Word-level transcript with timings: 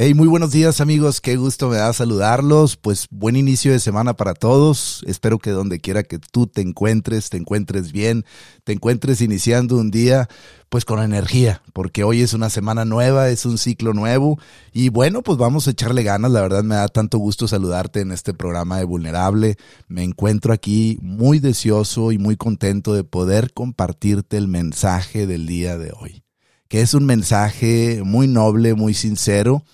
Hey, 0.00 0.14
muy 0.14 0.28
buenos 0.28 0.52
días 0.52 0.80
amigos, 0.80 1.20
qué 1.20 1.34
gusto 1.34 1.68
me 1.68 1.74
da 1.74 1.92
saludarlos. 1.92 2.76
Pues 2.76 3.08
buen 3.10 3.34
inicio 3.34 3.72
de 3.72 3.80
semana 3.80 4.14
para 4.14 4.32
todos. 4.32 5.02
Espero 5.08 5.40
que 5.40 5.50
donde 5.50 5.80
quiera 5.80 6.04
que 6.04 6.20
tú 6.20 6.46
te 6.46 6.60
encuentres, 6.60 7.30
te 7.30 7.36
encuentres 7.36 7.90
bien, 7.90 8.24
te 8.62 8.72
encuentres 8.72 9.20
iniciando 9.22 9.76
un 9.76 9.90
día 9.90 10.28
pues 10.68 10.84
con 10.84 11.02
energía, 11.02 11.62
porque 11.72 12.04
hoy 12.04 12.22
es 12.22 12.32
una 12.32 12.48
semana 12.48 12.84
nueva, 12.84 13.28
es 13.30 13.44
un 13.44 13.58
ciclo 13.58 13.92
nuevo 13.92 14.38
y 14.72 14.88
bueno, 14.90 15.22
pues 15.22 15.36
vamos 15.36 15.66
a 15.66 15.72
echarle 15.72 16.04
ganas. 16.04 16.30
La 16.30 16.42
verdad 16.42 16.62
me 16.62 16.76
da 16.76 16.86
tanto 16.86 17.18
gusto 17.18 17.48
saludarte 17.48 18.00
en 18.00 18.12
este 18.12 18.34
programa 18.34 18.78
de 18.78 18.84
Vulnerable. 18.84 19.56
Me 19.88 20.04
encuentro 20.04 20.52
aquí 20.52 20.96
muy 21.02 21.40
deseoso 21.40 22.12
y 22.12 22.18
muy 22.18 22.36
contento 22.36 22.94
de 22.94 23.02
poder 23.02 23.52
compartirte 23.52 24.36
el 24.36 24.46
mensaje 24.46 25.26
del 25.26 25.48
día 25.48 25.76
de 25.76 25.90
hoy 25.90 26.22
que 26.68 26.82
es 26.82 26.94
un 26.94 27.06
mensaje 27.06 28.02
muy 28.04 28.28
noble, 28.28 28.74
muy 28.74 28.94
sincero 28.94 29.64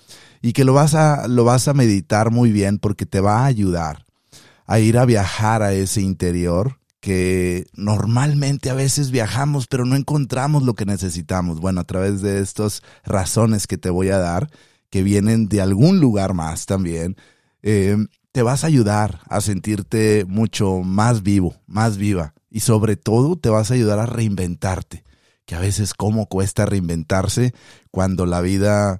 y 0.41 0.53
que 0.53 0.63
lo 0.63 0.73
vas 0.73 0.95
a, 0.95 1.27
lo 1.27 1.43
vas 1.43 1.67
a 1.67 1.73
meditar 1.73 2.31
muy 2.31 2.51
bien 2.51 2.79
porque 2.79 3.05
te 3.05 3.19
va 3.19 3.41
a 3.41 3.45
ayudar 3.45 4.05
a 4.65 4.79
ir 4.79 4.97
a 4.97 5.05
viajar 5.05 5.61
a 5.61 5.73
ese 5.73 6.01
interior 6.01 6.79
que 6.99 7.67
normalmente 7.73 8.69
a 8.69 8.73
veces 8.73 9.11
viajamos 9.11 9.67
pero 9.67 9.85
no 9.85 9.95
encontramos 9.95 10.63
lo 10.63 10.73
que 10.73 10.85
necesitamos. 10.85 11.59
Bueno, 11.59 11.81
a 11.81 11.83
través 11.83 12.21
de 12.21 12.39
estas 12.39 12.81
razones 13.03 13.67
que 13.67 13.77
te 13.77 13.91
voy 13.91 14.09
a 14.09 14.17
dar, 14.17 14.49
que 14.89 15.03
vienen 15.03 15.47
de 15.47 15.61
algún 15.61 15.99
lugar 15.99 16.33
más 16.33 16.65
también, 16.65 17.15
eh, 17.61 17.97
te 18.31 18.41
vas 18.41 18.63
a 18.63 18.67
ayudar 18.67 19.21
a 19.29 19.41
sentirte 19.41 20.25
mucho 20.25 20.79
más 20.79 21.21
vivo, 21.21 21.55
más 21.67 21.97
viva 21.97 22.33
y 22.49 22.61
sobre 22.61 22.95
todo 22.95 23.35
te 23.35 23.49
vas 23.49 23.69
a 23.69 23.75
ayudar 23.75 23.99
a 23.99 24.05
reinventarte 24.05 25.03
que 25.45 25.55
a 25.55 25.59
veces 25.59 25.93
cómo 25.93 26.27
cuesta 26.27 26.65
reinventarse 26.65 27.53
cuando 27.91 28.25
la 28.25 28.41
vida 28.41 28.99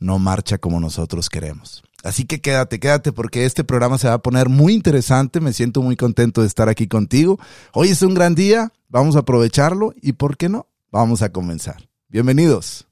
no 0.00 0.18
marcha 0.18 0.58
como 0.58 0.80
nosotros 0.80 1.28
queremos. 1.28 1.82
Así 2.02 2.24
que 2.24 2.40
quédate, 2.40 2.80
quédate 2.80 3.12
porque 3.12 3.44
este 3.44 3.62
programa 3.62 3.98
se 3.98 4.08
va 4.08 4.14
a 4.14 4.22
poner 4.22 4.48
muy 4.48 4.74
interesante. 4.74 5.40
Me 5.40 5.52
siento 5.52 5.82
muy 5.82 5.96
contento 5.96 6.40
de 6.40 6.48
estar 6.48 6.68
aquí 6.68 6.88
contigo. 6.88 7.38
Hoy 7.72 7.88
es 7.88 8.02
un 8.02 8.14
gran 8.14 8.34
día, 8.34 8.72
vamos 8.88 9.14
a 9.14 9.20
aprovecharlo 9.20 9.94
y, 10.00 10.14
¿por 10.14 10.36
qué 10.36 10.48
no? 10.48 10.66
Vamos 10.90 11.22
a 11.22 11.30
comenzar. 11.30 11.88
Bienvenidos. 12.08 12.91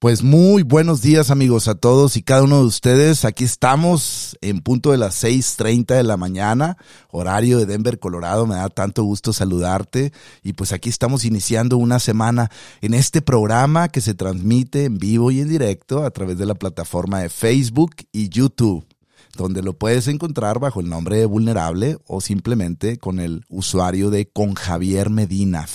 Pues 0.00 0.22
muy 0.22 0.62
buenos 0.62 1.02
días 1.02 1.30
amigos 1.30 1.68
a 1.68 1.74
todos 1.74 2.16
y 2.16 2.22
cada 2.22 2.44
uno 2.44 2.60
de 2.60 2.64
ustedes. 2.64 3.26
Aquí 3.26 3.44
estamos 3.44 4.34
en 4.40 4.62
punto 4.62 4.92
de 4.92 4.96
las 4.96 5.22
6.30 5.22 5.94
de 5.94 6.02
la 6.04 6.16
mañana, 6.16 6.78
horario 7.10 7.58
de 7.58 7.66
Denver, 7.66 7.98
Colorado. 7.98 8.46
Me 8.46 8.54
da 8.54 8.70
tanto 8.70 9.04
gusto 9.04 9.34
saludarte 9.34 10.14
y 10.42 10.54
pues 10.54 10.72
aquí 10.72 10.88
estamos 10.88 11.26
iniciando 11.26 11.76
una 11.76 11.98
semana 11.98 12.50
en 12.80 12.94
este 12.94 13.20
programa 13.20 13.90
que 13.90 14.00
se 14.00 14.14
transmite 14.14 14.86
en 14.86 14.96
vivo 14.96 15.32
y 15.32 15.42
en 15.42 15.50
directo 15.50 16.02
a 16.02 16.10
través 16.10 16.38
de 16.38 16.46
la 16.46 16.54
plataforma 16.54 17.20
de 17.20 17.28
Facebook 17.28 17.96
y 18.10 18.30
YouTube 18.30 18.86
donde 19.36 19.62
lo 19.62 19.74
puedes 19.74 20.08
encontrar 20.08 20.60
bajo 20.60 20.80
el 20.80 20.88
nombre 20.88 21.18
de 21.18 21.26
Vulnerable 21.26 21.98
o 22.06 22.22
simplemente 22.22 22.96
con 22.96 23.20
el 23.20 23.44
usuario 23.50 24.08
de 24.08 24.26
Con 24.26 24.54
Javier 24.54 25.10
Medina. 25.10 25.66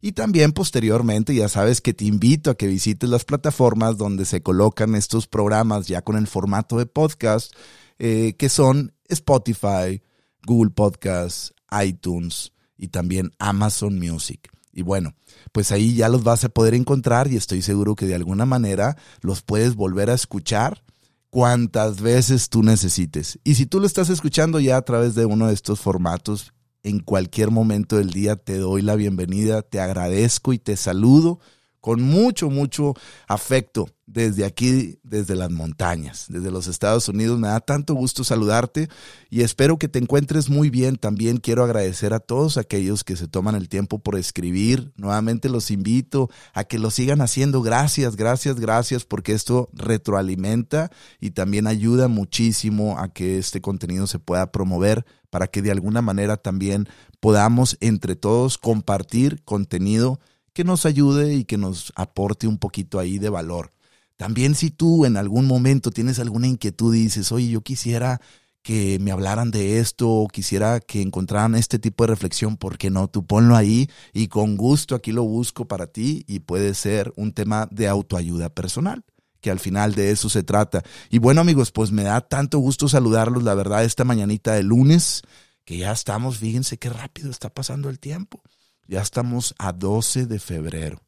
Y 0.00 0.12
también 0.12 0.52
posteriormente 0.52 1.34
ya 1.34 1.48
sabes 1.48 1.80
que 1.80 1.92
te 1.92 2.06
invito 2.06 2.50
a 2.50 2.56
que 2.56 2.66
visites 2.66 3.08
las 3.08 3.24
plataformas 3.24 3.98
donde 3.98 4.24
se 4.24 4.42
colocan 4.42 4.94
estos 4.94 5.26
programas 5.26 5.86
ya 5.88 6.02
con 6.02 6.16
el 6.16 6.26
formato 6.26 6.78
de 6.78 6.86
podcast, 6.86 7.52
eh, 7.98 8.34
que 8.38 8.48
son 8.48 8.94
Spotify, 9.08 10.02
Google 10.46 10.70
Podcasts, 10.70 11.52
iTunes 11.84 12.52
y 12.78 12.88
también 12.88 13.32
Amazon 13.38 13.98
Music. 13.98 14.50
Y 14.72 14.82
bueno, 14.82 15.14
pues 15.52 15.72
ahí 15.72 15.94
ya 15.94 16.08
los 16.08 16.24
vas 16.24 16.44
a 16.44 16.48
poder 16.48 16.74
encontrar 16.74 17.30
y 17.30 17.36
estoy 17.36 17.60
seguro 17.60 17.94
que 17.94 18.06
de 18.06 18.14
alguna 18.14 18.46
manera 18.46 18.96
los 19.20 19.42
puedes 19.42 19.74
volver 19.74 20.08
a 20.08 20.14
escuchar 20.14 20.82
cuantas 21.28 22.00
veces 22.00 22.48
tú 22.48 22.62
necesites. 22.62 23.38
Y 23.44 23.54
si 23.54 23.66
tú 23.66 23.80
lo 23.80 23.86
estás 23.86 24.08
escuchando 24.10 24.60
ya 24.60 24.76
a 24.76 24.82
través 24.82 25.14
de 25.14 25.26
uno 25.26 25.48
de 25.48 25.54
estos 25.54 25.80
formatos, 25.80 26.52
en 26.82 27.00
cualquier 27.00 27.50
momento 27.50 27.96
del 27.96 28.10
día 28.10 28.36
te 28.36 28.58
doy 28.58 28.82
la 28.82 28.96
bienvenida, 28.96 29.62
te 29.62 29.80
agradezco 29.80 30.52
y 30.52 30.58
te 30.58 30.76
saludo 30.76 31.40
con 31.80 32.02
mucho, 32.02 32.50
mucho 32.50 32.94
afecto 33.26 33.88
desde 34.06 34.44
aquí, 34.44 34.98
desde 35.02 35.36
las 35.36 35.50
montañas, 35.50 36.26
desde 36.28 36.50
los 36.50 36.66
Estados 36.66 37.08
Unidos. 37.08 37.38
Me 37.38 37.48
da 37.48 37.60
tanto 37.60 37.94
gusto 37.94 38.24
saludarte 38.24 38.88
y 39.30 39.42
espero 39.42 39.78
que 39.78 39.88
te 39.88 39.98
encuentres 39.98 40.50
muy 40.50 40.68
bien. 40.68 40.96
También 40.96 41.38
quiero 41.38 41.64
agradecer 41.64 42.12
a 42.12 42.18
todos 42.20 42.56
aquellos 42.56 43.04
que 43.04 43.16
se 43.16 43.28
toman 43.28 43.54
el 43.54 43.68
tiempo 43.68 43.98
por 43.98 44.18
escribir. 44.18 44.92
Nuevamente 44.96 45.48
los 45.48 45.70
invito 45.70 46.28
a 46.52 46.64
que 46.64 46.78
lo 46.78 46.90
sigan 46.90 47.20
haciendo. 47.20 47.62
Gracias, 47.62 48.16
gracias, 48.16 48.58
gracias, 48.58 49.04
porque 49.04 49.32
esto 49.32 49.70
retroalimenta 49.72 50.90
y 51.20 51.30
también 51.30 51.66
ayuda 51.66 52.08
muchísimo 52.08 52.98
a 52.98 53.08
que 53.08 53.38
este 53.38 53.60
contenido 53.60 54.06
se 54.06 54.18
pueda 54.18 54.50
promover 54.50 55.06
para 55.30 55.46
que 55.46 55.62
de 55.62 55.70
alguna 55.70 56.02
manera 56.02 56.36
también 56.36 56.88
podamos 57.20 57.76
entre 57.80 58.16
todos 58.16 58.58
compartir 58.58 59.42
contenido 59.44 60.20
que 60.52 60.64
nos 60.64 60.84
ayude 60.84 61.34
y 61.34 61.44
que 61.44 61.56
nos 61.56 61.92
aporte 61.96 62.46
un 62.46 62.58
poquito 62.58 62.98
ahí 62.98 63.18
de 63.18 63.30
valor. 63.30 63.70
También 64.16 64.54
si 64.54 64.70
tú 64.70 65.06
en 65.06 65.16
algún 65.16 65.46
momento 65.46 65.90
tienes 65.90 66.18
alguna 66.18 66.46
inquietud 66.46 66.94
y 66.94 67.02
dices, 67.04 67.32
oye, 67.32 67.48
yo 67.48 67.62
quisiera 67.62 68.20
que 68.62 68.98
me 69.00 69.12
hablaran 69.12 69.50
de 69.50 69.78
esto 69.78 70.10
o 70.10 70.28
quisiera 70.28 70.80
que 70.80 71.00
encontraran 71.00 71.54
este 71.54 71.78
tipo 71.78 72.04
de 72.04 72.08
reflexión, 72.08 72.56
¿por 72.58 72.76
qué 72.76 72.90
no? 72.90 73.08
Tú 73.08 73.24
ponlo 73.24 73.56
ahí 73.56 73.88
y 74.12 74.28
con 74.28 74.56
gusto 74.56 74.94
aquí 74.94 75.12
lo 75.12 75.22
busco 75.22 75.66
para 75.66 75.86
ti 75.86 76.24
y 76.26 76.40
puede 76.40 76.74
ser 76.74 77.12
un 77.16 77.32
tema 77.32 77.66
de 77.70 77.88
autoayuda 77.88 78.50
personal 78.50 79.02
que 79.40 79.50
al 79.50 79.58
final 79.58 79.94
de 79.94 80.10
eso 80.10 80.28
se 80.28 80.42
trata. 80.42 80.82
Y 81.10 81.18
bueno 81.18 81.40
amigos, 81.40 81.70
pues 81.70 81.92
me 81.92 82.04
da 82.04 82.20
tanto 82.20 82.58
gusto 82.58 82.88
saludarlos, 82.88 83.42
la 83.42 83.54
verdad, 83.54 83.84
esta 83.84 84.04
mañanita 84.04 84.52
de 84.52 84.62
lunes, 84.62 85.22
que 85.64 85.78
ya 85.78 85.92
estamos, 85.92 86.38
fíjense 86.38 86.78
qué 86.78 86.90
rápido 86.90 87.30
está 87.30 87.50
pasando 87.50 87.88
el 87.88 87.98
tiempo. 87.98 88.42
Ya 88.86 89.00
estamos 89.00 89.54
a 89.58 89.72
12 89.72 90.26
de 90.26 90.38
febrero. 90.38 91.00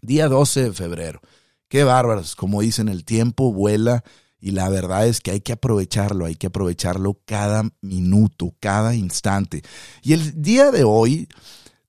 Día 0.00 0.28
12 0.28 0.64
de 0.64 0.72
febrero. 0.72 1.20
Qué 1.68 1.82
bárbaros, 1.82 2.36
como 2.36 2.60
dicen, 2.60 2.88
el 2.88 3.04
tiempo 3.04 3.52
vuela 3.52 4.04
y 4.38 4.50
la 4.50 4.68
verdad 4.68 5.06
es 5.06 5.20
que 5.20 5.30
hay 5.30 5.40
que 5.40 5.54
aprovecharlo, 5.54 6.26
hay 6.26 6.36
que 6.36 6.48
aprovecharlo 6.48 7.18
cada 7.24 7.64
minuto, 7.80 8.54
cada 8.60 8.94
instante. 8.94 9.62
Y 10.02 10.12
el 10.12 10.42
día 10.42 10.70
de 10.70 10.84
hoy 10.84 11.28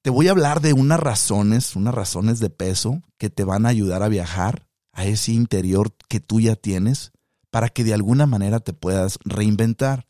te 0.01 0.09
voy 0.09 0.29
a 0.29 0.31
hablar 0.31 0.61
de 0.61 0.71
unas 0.71 0.99
razones, 0.99 1.75
unas 1.75 1.93
razones 1.93 2.39
de 2.39 2.49
peso 2.49 3.01
que 3.17 3.29
te 3.29 3.43
van 3.43 3.65
a 3.65 3.69
ayudar 3.69 4.03
a 4.03 4.07
viajar 4.07 4.65
a 4.95 5.05
ese 5.05 5.33
interior 5.33 5.93
que 6.09 6.19
tú 6.19 6.39
ya 6.39 6.55
tienes 6.55 7.11
para 7.51 7.69
que 7.69 7.83
de 7.83 7.93
alguna 7.93 8.25
manera 8.25 8.59
te 8.59 8.73
puedas 8.73 9.19
reinventar. 9.23 10.07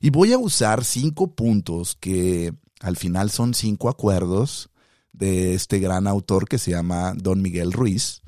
Y 0.00 0.10
voy 0.10 0.32
a 0.32 0.38
usar 0.38 0.84
cinco 0.84 1.34
puntos 1.34 1.96
que 2.00 2.54
al 2.80 2.96
final 2.96 3.30
son 3.30 3.52
cinco 3.54 3.88
acuerdos 3.88 4.70
de 5.12 5.54
este 5.54 5.80
gran 5.80 6.06
autor 6.06 6.48
que 6.48 6.58
se 6.58 6.70
llama 6.70 7.12
Don 7.16 7.42
Miguel 7.42 7.72
Ruiz. 7.72 8.22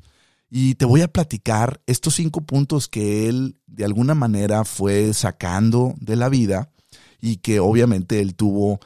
Y 0.49 0.75
te 0.75 0.85
voy 0.85 1.01
a 1.01 1.07
platicar 1.07 1.81
estos 1.87 2.15
cinco 2.15 2.41
puntos 2.41 2.87
que 2.87 3.27
él 3.27 3.57
de 3.65 3.85
alguna 3.85 4.13
manera 4.13 4.65
fue 4.65 5.13
sacando 5.13 5.95
de 5.99 6.15
la 6.15 6.29
vida 6.29 6.71
y 7.19 7.37
que 7.37 7.59
obviamente 7.59 8.19
él 8.19 8.35
tuvo, 8.35 8.79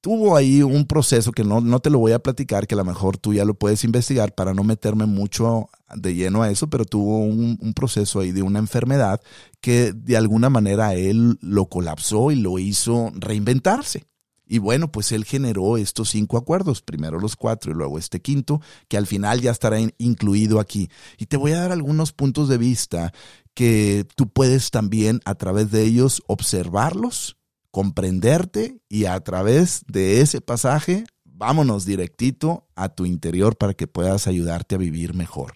tuvo 0.00 0.36
ahí 0.36 0.62
un 0.62 0.86
proceso 0.86 1.32
que 1.32 1.44
no, 1.44 1.60
no 1.60 1.80
te 1.80 1.90
lo 1.90 1.98
voy 1.98 2.12
a 2.12 2.18
platicar, 2.18 2.66
que 2.66 2.74
a 2.74 2.78
lo 2.78 2.84
mejor 2.84 3.18
tú 3.18 3.34
ya 3.34 3.44
lo 3.44 3.54
puedes 3.54 3.84
investigar 3.84 4.34
para 4.34 4.54
no 4.54 4.64
meterme 4.64 5.06
mucho 5.06 5.68
de 5.94 6.14
lleno 6.14 6.42
a 6.42 6.50
eso, 6.50 6.68
pero 6.68 6.84
tuvo 6.84 7.18
un, 7.18 7.58
un 7.60 7.74
proceso 7.74 8.20
ahí 8.20 8.32
de 8.32 8.42
una 8.42 8.58
enfermedad 8.58 9.20
que 9.60 9.92
de 9.92 10.16
alguna 10.16 10.50
manera 10.50 10.94
él 10.94 11.38
lo 11.40 11.66
colapsó 11.66 12.30
y 12.30 12.36
lo 12.36 12.58
hizo 12.58 13.12
reinventarse. 13.14 14.04
Y 14.52 14.58
bueno, 14.58 14.90
pues 14.90 15.12
él 15.12 15.24
generó 15.24 15.76
estos 15.76 16.10
cinco 16.10 16.36
acuerdos, 16.36 16.82
primero 16.82 17.20
los 17.20 17.36
cuatro 17.36 17.70
y 17.70 17.74
luego 17.76 17.98
este 18.00 18.20
quinto, 18.20 18.60
que 18.88 18.96
al 18.96 19.06
final 19.06 19.40
ya 19.40 19.52
estará 19.52 19.78
incluido 19.98 20.58
aquí. 20.58 20.90
Y 21.18 21.26
te 21.26 21.36
voy 21.36 21.52
a 21.52 21.60
dar 21.60 21.70
algunos 21.70 22.12
puntos 22.12 22.48
de 22.48 22.58
vista 22.58 23.12
que 23.54 24.04
tú 24.16 24.28
puedes 24.28 24.72
también 24.72 25.20
a 25.24 25.36
través 25.36 25.70
de 25.70 25.84
ellos 25.84 26.24
observarlos, 26.26 27.36
comprenderte 27.70 28.80
y 28.88 29.04
a 29.04 29.18
través 29.20 29.82
de 29.86 30.20
ese 30.20 30.40
pasaje, 30.40 31.04
vámonos 31.24 31.84
directito 31.84 32.66
a 32.74 32.88
tu 32.88 33.06
interior 33.06 33.56
para 33.56 33.74
que 33.74 33.86
puedas 33.86 34.26
ayudarte 34.26 34.74
a 34.74 34.78
vivir 34.78 35.14
mejor. 35.14 35.54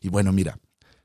Y 0.00 0.08
bueno, 0.08 0.32
mira, 0.32 0.58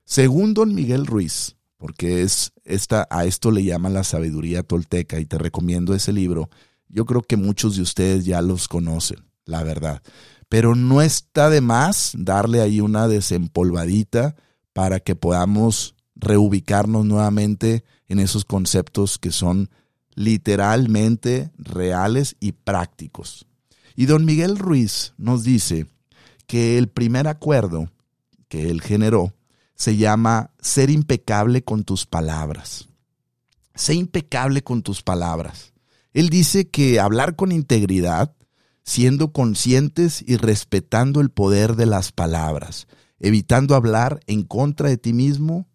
según 0.06 0.54
don 0.54 0.74
Miguel 0.74 1.06
Ruiz, 1.06 1.56
porque 1.78 2.22
es 2.22 2.54
esta, 2.64 3.08
a 3.10 3.26
esto 3.26 3.52
le 3.52 3.64
llaman 3.64 3.94
la 3.94 4.04
sabiduría 4.04 4.64
tolteca 4.64 5.20
y 5.20 5.26
te 5.26 5.38
recomiendo 5.38 5.94
ese 5.94 6.14
libro, 6.14 6.50
yo 6.88 7.06
creo 7.06 7.22
que 7.22 7.38
muchos 7.38 7.76
de 7.76 7.82
ustedes 7.82 8.26
ya 8.26 8.42
los 8.42 8.68
conocen. 8.68 9.26
la 9.46 9.64
verdad. 9.64 10.02
Pero 10.50 10.76
no 10.76 11.02
está 11.02 11.50
de 11.50 11.62
más 11.62 12.14
darle 12.18 12.62
ahí 12.62 12.82
una 12.82 13.08
desempolvadita 13.08 14.36
para 14.74 15.00
que 15.00 15.16
podamos 15.16 15.96
reubicarnos 16.16 17.06
nuevamente 17.06 17.84
en 18.08 18.20
esos 18.20 18.46
conceptos 18.46 19.20
que 19.20 19.32
son 19.32 19.70
literalmente 20.16 21.52
reales 21.58 22.36
y 22.40 22.54
prácticos. 22.54 23.46
Y 23.96 24.08
don 24.08 24.26
Miguel 24.26 24.58
Ruiz 24.58 25.14
nos 25.18 25.44
dice 25.44 25.88
que 26.48 26.78
el 26.78 26.90
primer 26.90 27.28
acuerdo 27.28 27.92
que 28.48 28.70
él 28.70 28.82
generó 28.82 29.34
se 29.76 29.98
llama 29.98 30.52
ser 30.60 30.90
impecable 30.90 31.64
con 31.64 31.84
tus 31.84 32.06
palabras. 32.06 32.88
Sé 33.74 33.94
impecable 33.94 34.64
con 34.64 34.82
tus 34.82 35.02
palabras. 35.04 35.74
Él 36.14 36.30
dice 36.30 36.70
que 36.70 37.00
hablar 37.00 37.36
con 37.36 37.52
integridad, 37.52 38.34
siendo 38.84 39.34
conscientes 39.34 40.24
y 40.26 40.38
respetando 40.38 41.20
el 41.20 41.30
poder 41.30 41.76
de 41.76 41.86
las 41.86 42.14
palabras, 42.14 42.88
evitando 43.20 43.76
hablar 43.76 44.22
en 44.28 44.44
contra 44.44 44.88
de 44.88 44.98
ti 44.98 45.12
mismo 45.12 45.68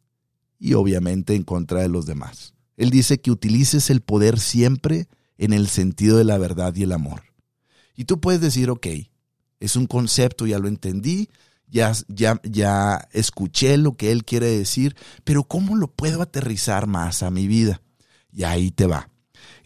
y 0.58 0.74
obviamente 0.74 1.34
en 1.34 1.42
contra 1.42 1.82
de 1.82 1.88
los 1.88 2.06
demás. 2.06 2.54
Él 2.80 2.88
dice 2.88 3.20
que 3.20 3.30
utilices 3.30 3.90
el 3.90 4.00
poder 4.00 4.40
siempre 4.40 5.06
en 5.36 5.52
el 5.52 5.68
sentido 5.68 6.16
de 6.16 6.24
la 6.24 6.38
verdad 6.38 6.74
y 6.74 6.84
el 6.84 6.92
amor. 6.92 7.24
Y 7.94 8.06
tú 8.06 8.22
puedes 8.22 8.40
decir, 8.40 8.70
ok, 8.70 8.86
es 9.60 9.76
un 9.76 9.84
concepto, 9.84 10.46
ya 10.46 10.58
lo 10.58 10.66
entendí, 10.66 11.28
ya, 11.66 11.92
ya, 12.08 12.40
ya 12.42 13.06
escuché 13.12 13.76
lo 13.76 13.98
que 13.98 14.12
él 14.12 14.24
quiere 14.24 14.46
decir, 14.46 14.96
pero 15.24 15.44
¿cómo 15.44 15.76
lo 15.76 15.88
puedo 15.88 16.22
aterrizar 16.22 16.86
más 16.86 17.22
a 17.22 17.30
mi 17.30 17.46
vida? 17.46 17.82
Y 18.32 18.44
ahí 18.44 18.70
te 18.70 18.86
va. 18.86 19.10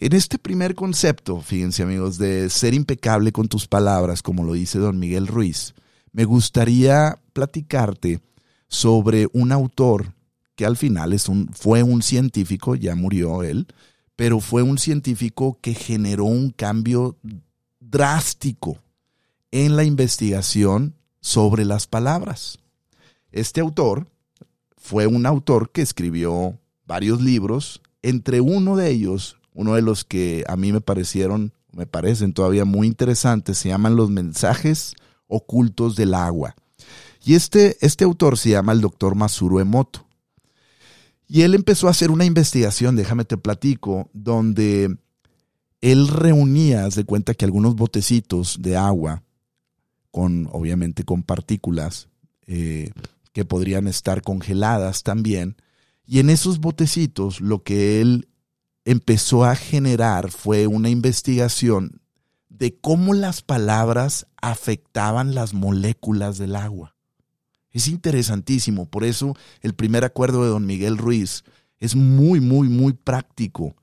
En 0.01 0.11
este 0.11 0.37
primer 0.37 0.75
concepto, 0.75 1.39
fíjense 1.39 1.83
amigos, 1.83 2.17
de 2.17 2.49
ser 2.49 2.73
impecable 2.73 3.31
con 3.31 3.47
tus 3.47 3.65
palabras, 3.65 4.21
como 4.21 4.43
lo 4.43 4.51
dice 4.51 4.77
don 4.77 4.99
Miguel 4.99 5.27
Ruiz, 5.27 5.73
me 6.11 6.25
gustaría 6.25 7.17
platicarte 7.31 8.19
sobre 8.67 9.29
un 9.31 9.53
autor 9.53 10.14
que 10.55 10.65
al 10.65 10.77
final 10.77 11.13
es 11.13 11.29
un, 11.29 11.49
fue 11.53 11.83
un 11.83 12.01
científico, 12.01 12.75
ya 12.75 12.95
murió 12.95 13.43
él, 13.43 13.67
pero 14.15 14.39
fue 14.39 14.63
un 14.63 14.77
científico 14.77 15.59
que 15.61 15.73
generó 15.73 16.25
un 16.25 16.51
cambio 16.51 17.17
drástico 17.79 18.79
en 19.51 19.75
la 19.75 19.83
investigación 19.83 20.95
sobre 21.21 21.65
las 21.65 21.87
palabras. 21.87 22.59
Este 23.31 23.61
autor 23.61 24.07
fue 24.77 25.07
un 25.07 25.25
autor 25.25 25.71
que 25.71 25.81
escribió 25.81 26.57
varios 26.85 27.21
libros, 27.21 27.81
entre 28.01 28.39
uno 28.39 28.75
de 28.75 28.91
ellos, 28.91 29.37
uno 29.53 29.73
de 29.73 29.81
los 29.81 30.05
que 30.05 30.43
a 30.47 30.55
mí 30.55 30.71
me 30.71 30.81
parecieron, 30.81 31.53
me 31.71 31.85
parecen 31.85 32.33
todavía 32.33 32.65
muy 32.65 32.87
interesantes, 32.87 33.57
se 33.57 33.69
llaman 33.69 33.95
Los 33.95 34.09
mensajes 34.09 34.93
ocultos 35.27 35.95
del 35.95 36.13
agua. 36.13 36.55
Y 37.25 37.33
este, 37.33 37.77
este 37.81 38.03
autor 38.03 38.37
se 38.37 38.51
llama 38.51 38.71
el 38.73 38.81
doctor 38.81 39.15
Masuro 39.15 39.59
Emoto. 39.59 40.05
Y 41.27 41.41
él 41.41 41.55
empezó 41.55 41.87
a 41.87 41.91
hacer 41.91 42.11
una 42.11 42.25
investigación, 42.25 42.95
déjame 42.95 43.25
te 43.25 43.37
platico, 43.37 44.09
donde 44.13 44.97
él 45.81 46.07
reunía, 46.07 46.87
de 46.89 47.03
cuenta 47.03 47.33
que 47.33 47.45
algunos 47.45 47.75
botecitos 47.75 48.61
de 48.61 48.77
agua, 48.77 49.23
con 50.11 50.47
obviamente 50.51 51.03
con 51.03 51.23
partículas 51.23 52.09
eh, 52.47 52.91
que 53.33 53.45
podrían 53.45 53.87
estar 53.87 54.21
congeladas 54.21 55.03
también, 55.03 55.57
y 56.05 56.19
en 56.19 56.29
esos 56.29 56.59
botecitos 56.59 57.41
lo 57.41 57.63
que 57.63 58.01
él 58.01 58.29
empezó 58.85 59.43
a 59.45 59.55
generar 59.55 60.31
fue 60.31 60.67
una 60.67 60.89
investigación 60.89 62.01
de 62.49 62.77
cómo 62.77 63.13
las 63.13 63.41
palabras 63.41 64.27
afectaban 64.41 65.35
las 65.35 65.53
moléculas 65.53 66.37
del 66.37 66.55
agua. 66.55 66.94
Es 67.75 67.89
interesantísimo, 67.89 68.85
por 68.85 69.03
eso 69.03 69.35
el 69.59 69.73
primer 69.75 70.05
acuerdo 70.05 70.45
de 70.45 70.49
don 70.49 70.65
Miguel 70.65 70.97
Ruiz 70.97 71.43
es 71.77 71.93
muy, 71.93 72.39
muy, 72.39 72.69
muy 72.69 72.93
práctico 72.93 73.75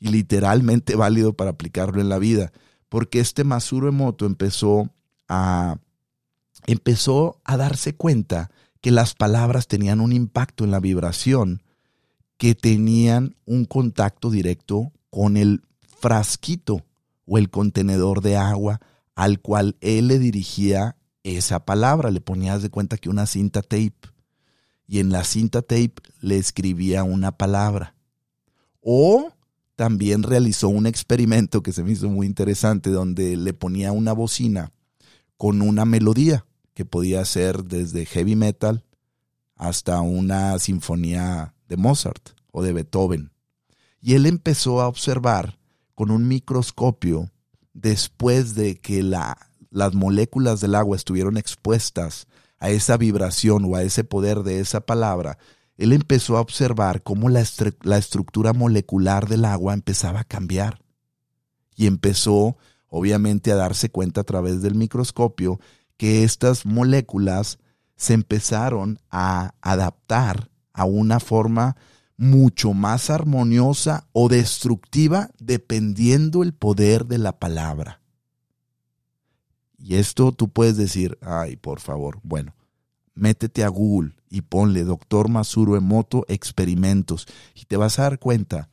y 0.00 0.08
literalmente 0.08 0.96
válido 0.96 1.34
para 1.34 1.50
aplicarlo 1.50 2.00
en 2.00 2.08
la 2.08 2.18
vida, 2.18 2.50
porque 2.88 3.20
este 3.20 3.44
Masuro 3.44 3.86
Emoto 3.86 4.26
empezó 4.26 4.90
a, 5.28 5.78
empezó 6.66 7.40
a 7.44 7.56
darse 7.56 7.94
cuenta 7.94 8.50
que 8.80 8.90
las 8.90 9.14
palabras 9.14 9.68
tenían 9.68 10.00
un 10.00 10.12
impacto 10.12 10.64
en 10.64 10.72
la 10.72 10.80
vibración, 10.80 11.62
que 12.38 12.56
tenían 12.56 13.36
un 13.44 13.64
contacto 13.64 14.28
directo 14.28 14.90
con 15.08 15.36
el 15.36 15.62
frasquito 16.00 16.84
o 17.26 17.38
el 17.38 17.48
contenedor 17.48 18.22
de 18.22 18.38
agua 18.38 18.80
al 19.14 19.38
cual 19.38 19.76
él 19.80 20.08
le 20.08 20.18
dirigía 20.18 20.96
esa 21.26 21.64
palabra. 21.64 22.10
Le 22.10 22.20
ponías 22.20 22.62
de 22.62 22.70
cuenta 22.70 22.96
que 22.96 23.08
una 23.08 23.26
cinta 23.26 23.62
tape 23.62 23.96
y 24.86 25.00
en 25.00 25.10
la 25.10 25.24
cinta 25.24 25.62
tape 25.62 25.94
le 26.20 26.36
escribía 26.36 27.02
una 27.02 27.32
palabra. 27.32 27.94
O 28.80 29.32
también 29.74 30.22
realizó 30.22 30.68
un 30.68 30.86
experimento 30.86 31.62
que 31.62 31.72
se 31.72 31.82
me 31.82 31.92
hizo 31.92 32.08
muy 32.08 32.26
interesante 32.26 32.90
donde 32.90 33.36
le 33.36 33.52
ponía 33.52 33.92
una 33.92 34.12
bocina 34.12 34.72
con 35.36 35.60
una 35.60 35.84
melodía 35.84 36.46
que 36.72 36.84
podía 36.84 37.24
ser 37.24 37.64
desde 37.64 38.06
heavy 38.06 38.36
metal 38.36 38.84
hasta 39.56 40.00
una 40.00 40.58
sinfonía 40.58 41.54
de 41.68 41.76
Mozart 41.76 42.30
o 42.52 42.62
de 42.62 42.72
Beethoven. 42.72 43.32
Y 44.00 44.14
él 44.14 44.26
empezó 44.26 44.80
a 44.80 44.88
observar 44.88 45.58
con 45.94 46.10
un 46.10 46.28
microscopio 46.28 47.30
después 47.72 48.54
de 48.54 48.76
que 48.76 49.02
la 49.02 49.36
las 49.76 49.94
moléculas 49.94 50.62
del 50.62 50.74
agua 50.74 50.96
estuvieron 50.96 51.36
expuestas 51.36 52.26
a 52.58 52.70
esa 52.70 52.96
vibración 52.96 53.66
o 53.66 53.76
a 53.76 53.82
ese 53.82 54.04
poder 54.04 54.42
de 54.42 54.60
esa 54.60 54.80
palabra, 54.80 55.36
él 55.76 55.92
empezó 55.92 56.38
a 56.38 56.40
observar 56.40 57.02
cómo 57.02 57.28
la, 57.28 57.40
estructura 57.42 58.54
molecular 58.54 59.28
del 59.28 59.44
agua 59.44 59.74
empezaba 59.74 60.20
a 60.20 60.24
cambiar. 60.24 60.80
Y 61.74 61.86
empezó, 61.86 62.56
obviamente, 62.88 63.52
a 63.52 63.56
darse 63.56 63.90
cuenta 63.90 64.22
a 64.22 64.24
través 64.24 64.62
del 64.62 64.76
microscopio 64.76 65.60
que 65.98 66.24
estas 66.24 66.64
moléculas 66.64 67.58
se 67.96 68.14
empezaron 68.14 68.98
a 69.10 69.52
adaptar 69.60 70.48
a 70.72 70.86
una 70.86 71.20
forma 71.20 71.76
mucho 72.16 72.72
más 72.72 73.10
armoniosa 73.10 74.08
o 74.12 74.30
destructiva 74.30 75.28
dependiendo 75.38 76.42
el 76.42 76.54
poder 76.54 77.04
de 77.04 77.18
la 77.18 77.38
palabra. 77.38 78.00
Y 79.78 79.96
esto 79.96 80.32
tú 80.32 80.48
puedes 80.48 80.76
decir, 80.76 81.18
ay, 81.20 81.56
por 81.56 81.80
favor, 81.80 82.18
bueno, 82.22 82.54
métete 83.14 83.64
a 83.64 83.68
Google 83.68 84.14
y 84.30 84.42
ponle 84.42 84.84
doctor 84.84 85.28
Masuro 85.28 85.76
Emoto 85.76 86.24
experimentos 86.28 87.26
y 87.54 87.64
te 87.64 87.76
vas 87.76 87.98
a 87.98 88.02
dar 88.02 88.18
cuenta 88.18 88.68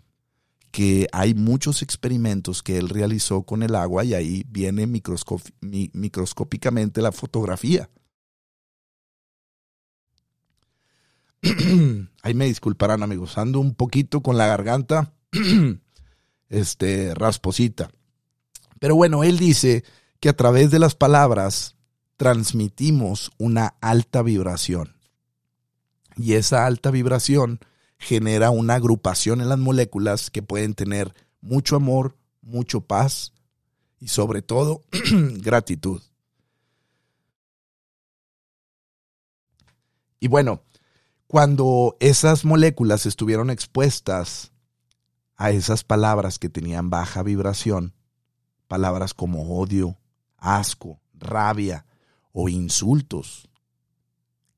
que 0.72 1.08
hay 1.12 1.36
muchos 1.36 1.84
experimentos 1.84 2.64
que 2.64 2.78
él 2.78 2.90
realizó 2.90 3.44
con 3.44 3.62
el 3.62 3.76
agua 3.76 4.04
y 4.04 4.16
ahí 4.16 4.44
viene 4.50 4.88
microscópicamente 4.88 7.02
la 7.02 7.12
fotografía. 7.12 7.90
ahí 12.24 12.34
me 12.34 12.46
disculparán 12.46 13.04
amigos, 13.04 13.38
ando 13.38 13.60
un 13.60 13.76
poquito 13.76 14.22
con 14.22 14.38
la 14.38 14.48
garganta 14.48 15.14
este 16.50 17.14
rasposita. 17.14 17.92
Pero 18.80 18.96
bueno, 18.96 19.24
él 19.24 19.38
dice 19.38 19.84
que 20.24 20.30
a 20.30 20.38
través 20.38 20.72
de 20.72 20.80
las 20.80 20.96
palabras 20.96 21.76
transmitimos 22.16 23.34
una 23.38 23.76
alta 23.82 24.22
vibración. 24.22 24.96
Y 26.16 26.36
esa 26.36 26.66
alta 26.66 26.92
vibración 26.92 27.60
genera 27.98 28.50
una 28.50 28.76
agrupación 28.76 29.42
en 29.42 29.50
las 29.50 29.60
moléculas 29.60 30.32
que 30.32 30.42
pueden 30.42 30.76
tener 30.76 31.14
mucho 31.42 31.76
amor, 31.76 32.16
mucho 32.42 32.80
paz 32.80 33.34
y 34.00 34.08
sobre 34.08 34.42
todo 34.42 34.86
gratitud. 35.42 36.02
Y 40.22 40.30
bueno, 40.30 40.64
cuando 41.28 41.98
esas 42.00 42.46
moléculas 42.46 43.06
estuvieron 43.06 43.50
expuestas 43.50 44.54
a 45.36 45.52
esas 45.52 45.84
palabras 45.84 46.40
que 46.40 46.48
tenían 46.48 46.90
baja 46.90 47.24
vibración, 47.24 47.94
palabras 48.70 49.14
como 49.14 49.60
odio, 49.60 49.98
asco, 50.44 51.00
rabia 51.14 51.86
o 52.34 52.50
insultos, 52.50 53.50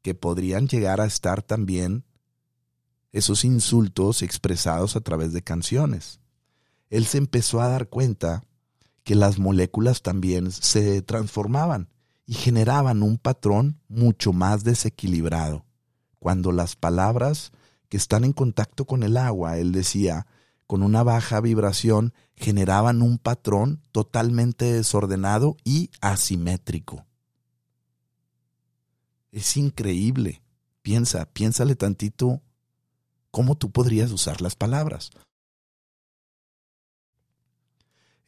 que 0.01 0.15
podrían 0.15 0.68
llegar 0.68 1.00
a 1.00 1.06
estar 1.06 1.42
también 1.42 2.04
esos 3.12 3.46
insultos 3.46 4.22
expresados 4.22 4.96
a 4.96 5.01
través 5.01 5.32
de 5.32 5.42
canciones. 5.42 6.20
Él 6.89 7.06
se 7.06 7.18
empezó 7.18 7.62
a 7.62 7.70
dar 7.70 7.88
cuenta 7.88 8.44
que 9.04 9.15
las 9.15 9.38
moléculas 9.39 10.01
también 10.01 10.51
se 10.51 11.01
transformaban 11.01 11.89
y 12.25 12.34
generaban 12.34 13.04
un 13.04 13.18
patrón 13.18 13.80
mucho 13.88 14.34
más 14.34 14.63
desequilibrado. 14.63 15.65
Cuando 16.20 16.51
las 16.51 16.75
palabras 16.75 17.51
que 17.88 17.98
están 17.98 18.24
en 18.24 18.34
contacto 18.34 18.86
con 18.86 19.04
el 19.04 19.15
agua, 19.15 19.60
él 19.60 19.72
decía, 19.72 20.25
con 20.65 20.82
una 20.82 21.04
baja 21.04 21.39
vibración, 21.39 22.13
generaban 22.36 23.01
un 23.01 23.18
patrón 23.18 23.82
totalmente 23.92 24.65
desordenado 24.65 25.58
y 25.63 25.89
asimétrico. 26.01 27.06
Es 29.32 29.58
increíble. 29.58 30.42
Piensa, 30.82 31.25
piénsale 31.25 31.75
tantito 31.75 32.42
cómo 33.32 33.56
tú 33.56 33.72
podrías 33.72 34.12
usar 34.12 34.42
las 34.42 34.56
palabras. 34.56 35.12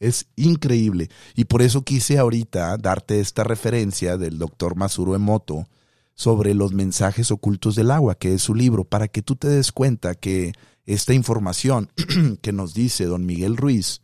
Es 0.00 0.26
increíble. 0.36 1.08
Y 1.34 1.46
por 1.46 1.62
eso 1.62 1.82
quise 1.82 2.18
ahorita 2.18 2.76
darte 2.76 3.20
esta 3.20 3.42
referencia 3.42 4.16
del 4.16 4.38
doctor 4.38 4.76
Masuro 4.76 5.14
Emoto 5.14 5.66
sobre 6.14 6.54
los 6.54 6.72
mensajes 6.72 7.30
ocultos 7.30 7.74
del 7.74 7.90
agua, 7.90 8.16
que 8.16 8.34
es 8.34 8.42
su 8.42 8.54
libro, 8.54 8.84
para 8.84 9.08
que 9.08 9.22
tú 9.22 9.36
te 9.36 9.48
des 9.48 9.72
cuenta 9.72 10.14
que 10.14 10.52
esta 10.94 11.12
información 11.12 11.92
que 12.42 12.52
nos 12.52 12.72
dice 12.72 13.04
don 13.04 13.26
Miguel 13.26 13.58
Ruiz 13.58 14.00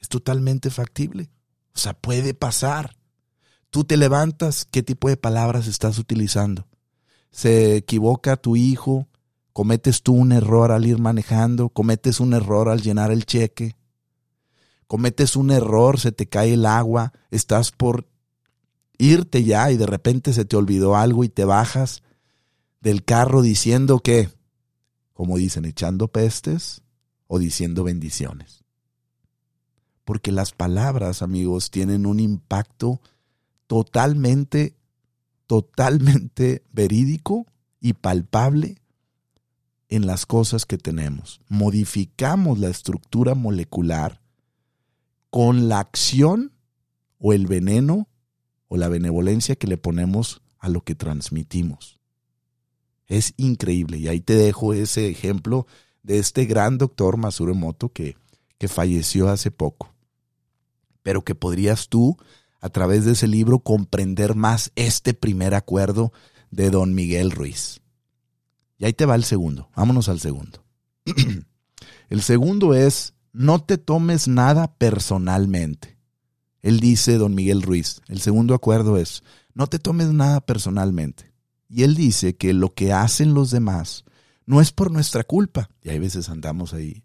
es 0.00 0.08
totalmente 0.08 0.70
factible. 0.70 1.30
O 1.72 1.78
sea, 1.78 1.94
puede 1.94 2.34
pasar. 2.34 2.96
Tú 3.70 3.84
te 3.84 3.96
levantas, 3.96 4.64
¿qué 4.64 4.82
tipo 4.82 5.08
de 5.08 5.16
palabras 5.16 5.68
estás 5.68 5.98
utilizando? 5.98 6.66
Se 7.30 7.76
equivoca 7.76 8.36
tu 8.36 8.56
hijo, 8.56 9.06
cometes 9.52 10.02
tú 10.02 10.14
un 10.14 10.32
error 10.32 10.72
al 10.72 10.84
ir 10.84 10.98
manejando, 10.98 11.68
cometes 11.68 12.18
un 12.18 12.34
error 12.34 12.70
al 12.70 12.82
llenar 12.82 13.12
el 13.12 13.24
cheque, 13.24 13.76
cometes 14.88 15.36
un 15.36 15.52
error, 15.52 16.00
se 16.00 16.10
te 16.10 16.28
cae 16.28 16.54
el 16.54 16.66
agua, 16.66 17.12
estás 17.30 17.70
por 17.70 18.08
irte 18.98 19.44
ya 19.44 19.70
y 19.70 19.76
de 19.76 19.86
repente 19.86 20.32
se 20.32 20.44
te 20.44 20.56
olvidó 20.56 20.96
algo 20.96 21.22
y 21.22 21.28
te 21.28 21.44
bajas 21.44 22.02
del 22.80 23.04
carro 23.04 23.42
diciendo 23.42 24.00
que, 24.00 24.28
como 25.20 25.36
dicen, 25.36 25.66
echando 25.66 26.08
pestes 26.08 26.80
o 27.26 27.38
diciendo 27.38 27.84
bendiciones. 27.84 28.64
Porque 30.06 30.32
las 30.32 30.52
palabras, 30.52 31.20
amigos, 31.20 31.70
tienen 31.70 32.06
un 32.06 32.20
impacto 32.20 33.02
totalmente, 33.66 34.78
totalmente 35.46 36.64
verídico 36.72 37.44
y 37.82 37.92
palpable 37.92 38.80
en 39.90 40.06
las 40.06 40.24
cosas 40.24 40.64
que 40.64 40.78
tenemos. 40.78 41.42
Modificamos 41.50 42.58
la 42.58 42.70
estructura 42.70 43.34
molecular 43.34 44.22
con 45.28 45.68
la 45.68 45.80
acción 45.80 46.54
o 47.18 47.34
el 47.34 47.46
veneno 47.46 48.08
o 48.68 48.78
la 48.78 48.88
benevolencia 48.88 49.54
que 49.54 49.66
le 49.66 49.76
ponemos 49.76 50.40
a 50.58 50.70
lo 50.70 50.80
que 50.80 50.94
transmitimos. 50.94 51.99
Es 53.10 53.34
increíble. 53.36 53.98
Y 53.98 54.06
ahí 54.06 54.20
te 54.20 54.36
dejo 54.36 54.72
ese 54.72 55.08
ejemplo 55.08 55.66
de 56.04 56.18
este 56.18 56.46
gran 56.46 56.78
doctor 56.78 57.16
Masuro 57.16 57.50
Emoto 57.50 57.88
que, 57.88 58.16
que 58.56 58.68
falleció 58.68 59.28
hace 59.28 59.50
poco. 59.50 59.92
Pero 61.02 61.24
que 61.24 61.34
podrías 61.34 61.88
tú, 61.88 62.16
a 62.60 62.68
través 62.68 63.04
de 63.04 63.12
ese 63.12 63.26
libro, 63.26 63.58
comprender 63.58 64.36
más 64.36 64.70
este 64.76 65.12
primer 65.12 65.56
acuerdo 65.56 66.12
de 66.52 66.70
don 66.70 66.94
Miguel 66.94 67.32
Ruiz. 67.32 67.80
Y 68.78 68.84
ahí 68.84 68.92
te 68.92 69.06
va 69.06 69.16
el 69.16 69.24
segundo. 69.24 69.68
Vámonos 69.74 70.08
al 70.08 70.20
segundo. 70.20 70.64
el 72.10 72.22
segundo 72.22 72.74
es 72.74 73.14
no 73.32 73.60
te 73.60 73.76
tomes 73.76 74.28
nada 74.28 74.72
personalmente. 74.76 75.98
Él 76.60 76.78
dice, 76.78 77.18
don 77.18 77.34
Miguel 77.34 77.62
Ruiz, 77.62 78.02
el 78.06 78.20
segundo 78.20 78.54
acuerdo 78.54 78.98
es, 78.98 79.24
no 79.52 79.66
te 79.66 79.80
tomes 79.80 80.12
nada 80.12 80.40
personalmente. 80.40 81.29
Y 81.70 81.84
él 81.84 81.94
dice 81.94 82.36
que 82.36 82.52
lo 82.52 82.74
que 82.74 82.92
hacen 82.92 83.32
los 83.32 83.52
demás 83.52 84.04
no 84.44 84.60
es 84.60 84.72
por 84.72 84.90
nuestra 84.90 85.22
culpa. 85.22 85.70
Y 85.82 85.90
hay 85.90 86.00
veces 86.00 86.28
andamos 86.28 86.74
ahí, 86.74 87.04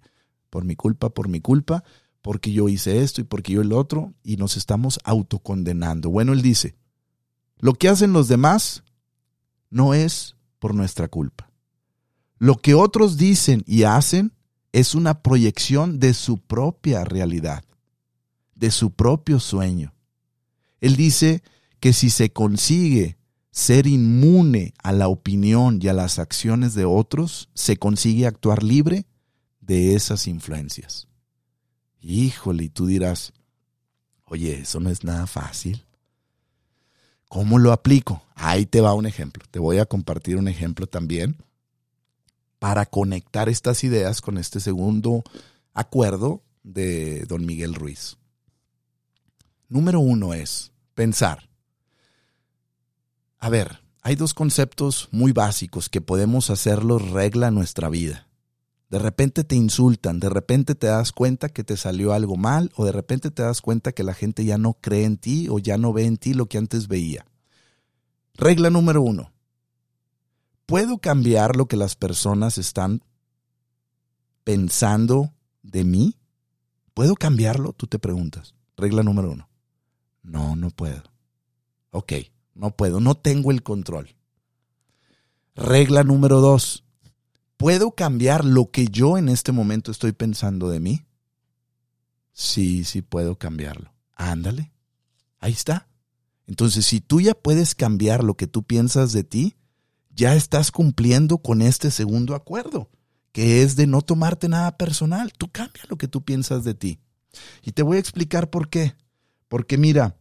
por 0.49 0.65
mi 0.65 0.75
culpa, 0.75 1.11
por 1.11 1.29
mi 1.29 1.39
culpa, 1.39 1.83
porque 2.23 2.51
yo 2.51 2.67
hice 2.67 3.03
esto 3.03 3.21
y 3.21 3.23
porque 3.23 3.53
yo 3.53 3.61
el 3.61 3.71
otro, 3.71 4.15
y 4.23 4.37
nos 4.37 4.57
estamos 4.57 4.99
autocondenando. 5.03 6.09
Bueno, 6.09 6.33
él 6.33 6.41
dice, 6.41 6.75
lo 7.59 7.73
que 7.73 7.87
hacen 7.89 8.11
los 8.11 8.27
demás 8.27 8.83
no 9.69 9.93
es 9.93 10.35
por 10.57 10.73
nuestra 10.73 11.07
culpa. 11.07 11.51
Lo 12.39 12.57
que 12.57 12.73
otros 12.73 13.17
dicen 13.17 13.63
y 13.67 13.83
hacen 13.83 14.33
es 14.71 14.95
una 14.95 15.21
proyección 15.21 15.99
de 15.99 16.15
su 16.15 16.39
propia 16.39 17.03
realidad, 17.03 17.63
de 18.55 18.71
su 18.71 18.91
propio 18.91 19.39
sueño. 19.39 19.93
Él 20.81 20.95
dice 20.95 21.43
que 21.79 21.93
si 21.93 22.09
se 22.09 22.33
consigue 22.33 23.17
ser 23.55 23.87
inmune 23.87 24.73
a 24.83 24.91
la 24.91 25.07
opinión 25.07 25.79
y 25.81 25.87
a 25.87 25.93
las 25.93 26.19
acciones 26.19 26.73
de 26.73 26.83
otros, 26.83 27.47
se 27.53 27.77
consigue 27.77 28.27
actuar 28.27 28.63
libre 28.63 29.05
de 29.61 29.95
esas 29.95 30.27
influencias. 30.27 31.07
Híjole, 32.01 32.65
y 32.65 32.69
tú 32.69 32.85
dirás, 32.85 33.31
oye, 34.25 34.59
eso 34.59 34.81
no 34.81 34.89
es 34.89 35.05
nada 35.05 35.25
fácil. 35.25 35.85
¿Cómo 37.29 37.57
lo 37.57 37.71
aplico? 37.71 38.25
Ahí 38.35 38.65
te 38.65 38.81
va 38.81 38.93
un 38.93 39.05
ejemplo. 39.05 39.45
Te 39.49 39.59
voy 39.59 39.77
a 39.77 39.85
compartir 39.85 40.35
un 40.35 40.49
ejemplo 40.49 40.85
también 40.85 41.37
para 42.59 42.85
conectar 42.85 43.47
estas 43.47 43.85
ideas 43.85 44.19
con 44.19 44.37
este 44.37 44.59
segundo 44.59 45.23
acuerdo 45.73 46.43
de 46.61 47.21
don 47.25 47.45
Miguel 47.45 47.73
Ruiz. 47.73 48.17
Número 49.69 50.01
uno 50.01 50.33
es 50.33 50.73
pensar. 50.93 51.54
A 53.45 53.49
ver, 53.49 53.83
hay 54.01 54.15
dos 54.15 54.33
conceptos 54.33 55.07
muy 55.11 55.31
básicos 55.31 55.87
que 55.87 56.01
podemos 56.01 56.49
hacerlos 56.49 57.11
regla 57.11 57.51
nuestra 57.51 57.89
vida. 57.89 58.27
De 58.89 58.97
repente 58.97 59.43
te 59.43 59.55
insultan, 59.55 60.19
de 60.19 60.29
repente 60.29 60.73
te 60.73 60.87
das 60.87 61.11
cuenta 61.11 61.49
que 61.49 61.63
te 61.63 61.77
salió 61.77 62.13
algo 62.13 62.37
mal 62.37 62.71
o 62.75 62.85
de 62.85 62.91
repente 62.91 63.29
te 63.29 63.43
das 63.43 63.61
cuenta 63.61 63.91
que 63.91 64.01
la 64.01 64.15
gente 64.15 64.45
ya 64.45 64.57
no 64.57 64.73
cree 64.73 65.05
en 65.05 65.17
ti 65.17 65.47
o 65.47 65.59
ya 65.59 65.77
no 65.77 65.93
ve 65.93 66.05
en 66.05 66.17
ti 66.17 66.33
lo 66.33 66.47
que 66.47 66.57
antes 66.57 66.87
veía. 66.87 67.27
Regla 68.33 68.71
número 68.71 69.03
uno. 69.03 69.31
¿Puedo 70.65 70.97
cambiar 70.97 71.55
lo 71.55 71.67
que 71.67 71.77
las 71.77 71.95
personas 71.95 72.57
están 72.57 73.03
pensando 74.43 75.35
de 75.61 75.83
mí? 75.83 76.17
¿Puedo 76.95 77.13
cambiarlo? 77.13 77.73
Tú 77.73 77.85
te 77.85 77.99
preguntas. 77.99 78.55
Regla 78.75 79.03
número 79.03 79.29
uno. 79.29 79.47
No, 80.23 80.55
no 80.55 80.71
puedo. 80.71 81.03
Ok, 81.91 82.13
no 82.55 82.71
puedo, 82.75 82.99
no 82.99 83.15
tengo 83.15 83.51
el 83.51 83.61
control. 83.61 84.15
Regla 85.55 86.03
número 86.03 86.41
dos. 86.41 86.83
¿Puedo 87.57 87.91
cambiar 87.91 88.43
lo 88.43 88.71
que 88.71 88.87
yo 88.87 89.17
en 89.17 89.29
este 89.29 89.51
momento 89.51 89.91
estoy 89.91 90.11
pensando 90.11 90.69
de 90.69 90.79
mí? 90.79 91.05
Sí, 92.33 92.83
sí 92.83 93.01
puedo 93.01 93.37
cambiarlo. 93.37 93.93
Ándale. 94.15 94.73
Ahí 95.39 95.53
está. 95.53 95.87
Entonces, 96.47 96.85
si 96.85 96.99
tú 96.99 97.21
ya 97.21 97.33
puedes 97.33 97.75
cambiar 97.75 98.23
lo 98.23 98.35
que 98.35 98.47
tú 98.47 98.63
piensas 98.63 99.13
de 99.13 99.23
ti, 99.23 99.55
ya 100.09 100.35
estás 100.35 100.71
cumpliendo 100.71 101.37
con 101.37 101.61
este 101.61 101.91
segundo 101.91 102.35
acuerdo, 102.35 102.89
que 103.31 103.61
es 103.61 103.75
de 103.75 103.87
no 103.87 104.01
tomarte 104.01 104.47
nada 104.47 104.77
personal. 104.77 105.33
Tú 105.33 105.49
cambia 105.51 105.83
lo 105.89 105.97
que 105.97 106.07
tú 106.07 106.23
piensas 106.23 106.63
de 106.63 106.73
ti. 106.73 106.99
Y 107.63 107.71
te 107.71 107.83
voy 107.83 107.97
a 107.97 107.99
explicar 108.01 108.49
por 108.49 108.69
qué. 108.69 108.95
Porque 109.47 109.77
mira, 109.77 110.17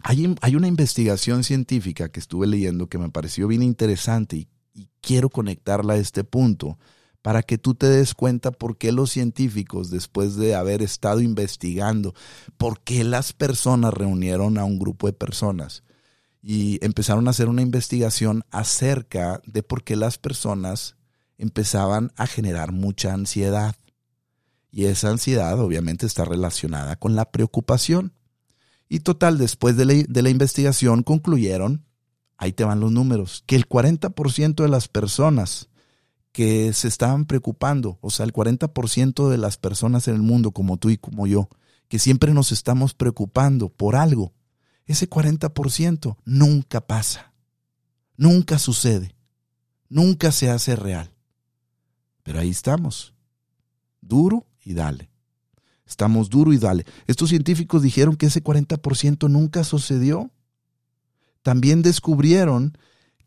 hay, 0.00 0.54
una 0.54 0.68
investigación 0.68 1.44
científica 1.44 2.08
que 2.08 2.20
estuve 2.20 2.46
leyendo 2.46 2.88
que 2.88 2.98
me 2.98 3.10
pareció 3.10 3.48
bien 3.48 3.62
interesante 3.62 4.36
y, 4.36 4.48
y 4.74 4.88
quiero 5.00 5.28
conectarla 5.28 5.94
a 5.94 5.98
este 5.98 6.24
punto 6.24 6.78
para 7.22 7.42
que 7.42 7.58
tú 7.58 7.74
te 7.74 7.88
des 7.88 8.14
cuenta 8.14 8.52
por 8.52 8.78
qué 8.78 8.92
los 8.92 9.10
científicos, 9.10 9.90
después 9.90 10.36
de 10.36 10.54
haber 10.54 10.82
estado 10.82 11.20
investigando, 11.20 12.14
por 12.56 12.80
qué 12.80 13.04
las 13.04 13.32
personas 13.32 13.92
reunieron 13.92 14.56
a 14.56 14.64
un 14.64 14.78
grupo 14.78 15.08
de 15.08 15.12
personas 15.12 15.82
y 16.42 16.78
empezaron 16.84 17.26
a 17.26 17.30
hacer 17.30 17.48
una 17.48 17.62
investigación 17.62 18.44
acerca 18.50 19.42
de 19.44 19.62
por 19.62 19.82
qué 19.82 19.96
las 19.96 20.18
personas 20.18 20.96
empezaban 21.36 22.12
a 22.16 22.26
generar 22.26 22.72
mucha 22.72 23.12
ansiedad. 23.12 23.76
Y 24.70 24.84
esa 24.84 25.10
ansiedad 25.10 25.58
obviamente 25.60 26.06
está 26.06 26.24
relacionada 26.24 26.96
con 26.96 27.16
la 27.16 27.30
preocupación. 27.30 28.12
Y 28.88 29.00
total, 29.00 29.38
después 29.38 29.76
de 29.76 29.84
la, 30.22 30.30
investigación 30.30 31.02
concluyeron, 31.02 31.84
ahí 32.38 32.52
te 32.52 32.64
van 32.64 32.80
los 32.80 32.90
números, 32.90 33.44
que 33.46 33.56
el 33.56 33.68
40% 33.68 34.62
de 34.62 34.68
las 34.68 34.88
personas 34.88 35.68
que 36.32 36.72
se 36.72 36.88
estaban 36.88 37.26
preocupando, 37.26 37.98
o 38.00 38.10
sea, 38.10 38.24
el 38.24 38.32
40% 38.32 39.28
de 39.28 39.38
las 39.38 39.58
personas 39.58 40.08
en 40.08 40.14
el 40.14 40.22
mundo 40.22 40.52
como 40.52 40.78
tú 40.78 40.88
y 40.90 40.96
como 40.96 41.26
yo, 41.26 41.48
que 41.88 41.98
siempre 41.98 42.32
nos 42.32 42.52
estamos 42.52 42.94
preocupando 42.94 43.68
por 43.68 43.96
algo, 43.96 44.32
ese 44.86 45.08
40% 45.08 46.16
nunca 46.24 46.86
pasa, 46.86 47.34
nunca 48.16 48.58
sucede, 48.58 49.14
nunca 49.88 50.32
se 50.32 50.50
hace 50.50 50.76
real. 50.76 51.12
Pero 52.22 52.40
ahí 52.40 52.50
estamos, 52.50 53.14
duro 54.00 54.46
y 54.62 54.74
dale. 54.74 55.10
Estamos 55.88 56.28
duro 56.28 56.52
y 56.52 56.58
dale. 56.58 56.84
Estos 57.06 57.30
científicos 57.30 57.82
dijeron 57.82 58.16
que 58.16 58.26
ese 58.26 58.42
40% 58.42 59.30
nunca 59.30 59.64
sucedió. 59.64 60.30
También 61.42 61.82
descubrieron 61.82 62.76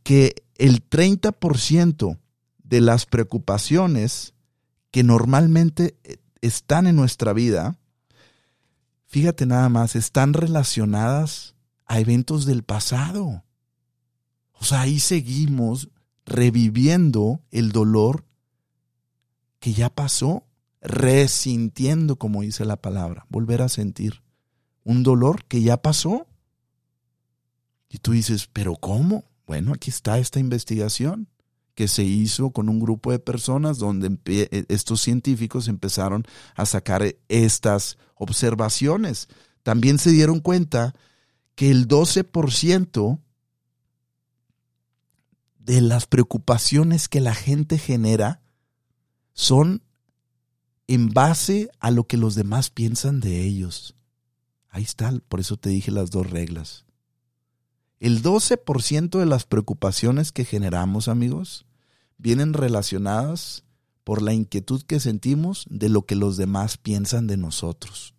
que 0.03 0.36
el 0.56 0.88
30% 0.88 2.20
de 2.63 2.82
las 2.82 3.06
preocupaciones 3.06 4.34
que 4.91 5.03
normalmente 5.03 5.98
están 6.41 6.88
en 6.88 6.96
nuestra 6.96 7.34
vida 7.34 7.77
fíjate 9.12 9.46
nada 9.46 9.68
más, 9.68 9.98
están 9.98 10.32
relacionadas 10.32 11.53
a 11.86 12.00
eventos 12.00 12.46
del 12.46 12.63
pasado. 12.63 13.44
O 14.53 14.63
sea, 14.63 14.82
ahí 14.82 15.01
seguimos 15.01 15.89
reviviendo 16.25 17.41
el 17.51 17.74
dolor 17.74 18.24
que 19.60 19.74
ya 19.74 19.89
pasó, 19.89 20.46
resintiendo, 20.81 22.15
como 22.17 22.41
dice 22.41 22.65
la 22.65 22.77
palabra, 22.77 23.25
volver 23.29 23.61
a 23.61 23.69
sentir 23.69 24.21
un 24.83 25.03
dolor 25.03 25.45
que 25.45 25.61
ya 25.61 25.77
pasó. 25.77 26.27
Y 27.89 28.00
tú 28.00 28.13
dices, 28.13 28.50
pero 28.51 28.75
¿cómo? 28.75 29.25
Bueno, 29.45 29.73
aquí 29.73 29.89
está 29.89 30.17
esta 30.17 30.39
investigación 30.39 31.27
que 31.75 31.88
se 31.88 32.03
hizo 32.03 32.51
con 32.51 32.69
un 32.69 32.79
grupo 32.79 33.11
de 33.11 33.19
personas 33.19 33.77
donde 33.77 34.17
e, 34.25 34.65
estos 34.69 35.01
científicos 35.01 35.67
empezaron 35.67 36.25
a 36.55 36.65
sacar 36.65 37.15
estas 37.27 37.97
observaciones. 38.15 39.27
También 39.63 40.00
se 40.00 40.11
dieron 40.11 40.39
cuenta 40.39 40.93
que 41.55 41.69
el 41.69 41.88
12% 41.88 43.19
de 45.59 45.81
las 45.81 46.07
preocupaciones 46.07 47.07
que 47.07 47.21
la 47.21 47.35
gente 47.35 47.77
genera 47.77 48.41
son 49.33 49.83
en 50.93 51.07
base 51.07 51.71
a 51.79 51.89
lo 51.89 52.05
que 52.05 52.17
los 52.17 52.36
demás 52.36 52.69
piensan 52.69 53.21
de 53.21 53.43
ellos. 53.43 53.95
Ahí 54.69 54.83
está, 54.83 55.13
por 55.29 55.39
eso 55.39 55.55
te 55.55 55.69
dije 55.69 55.89
las 55.89 56.12
dos 56.12 56.29
reglas. 56.29 56.83
El 58.01 58.21
12% 58.21 59.17
de 59.17 59.25
las 59.25 59.45
preocupaciones 59.45 60.33
que 60.33 60.43
generamos, 60.43 61.07
amigos, 61.07 61.65
vienen 62.17 62.51
relacionadas 62.51 63.63
por 64.03 64.21
la 64.21 64.33
inquietud 64.33 64.81
que 64.81 65.00
sentimos 65.00 65.65
de 65.69 65.88
lo 65.88 66.05
que 66.05 66.17
los 66.17 66.36
demás 66.36 66.75
piensan 66.75 67.25
de 67.25 67.38
nosotros. 67.38 68.13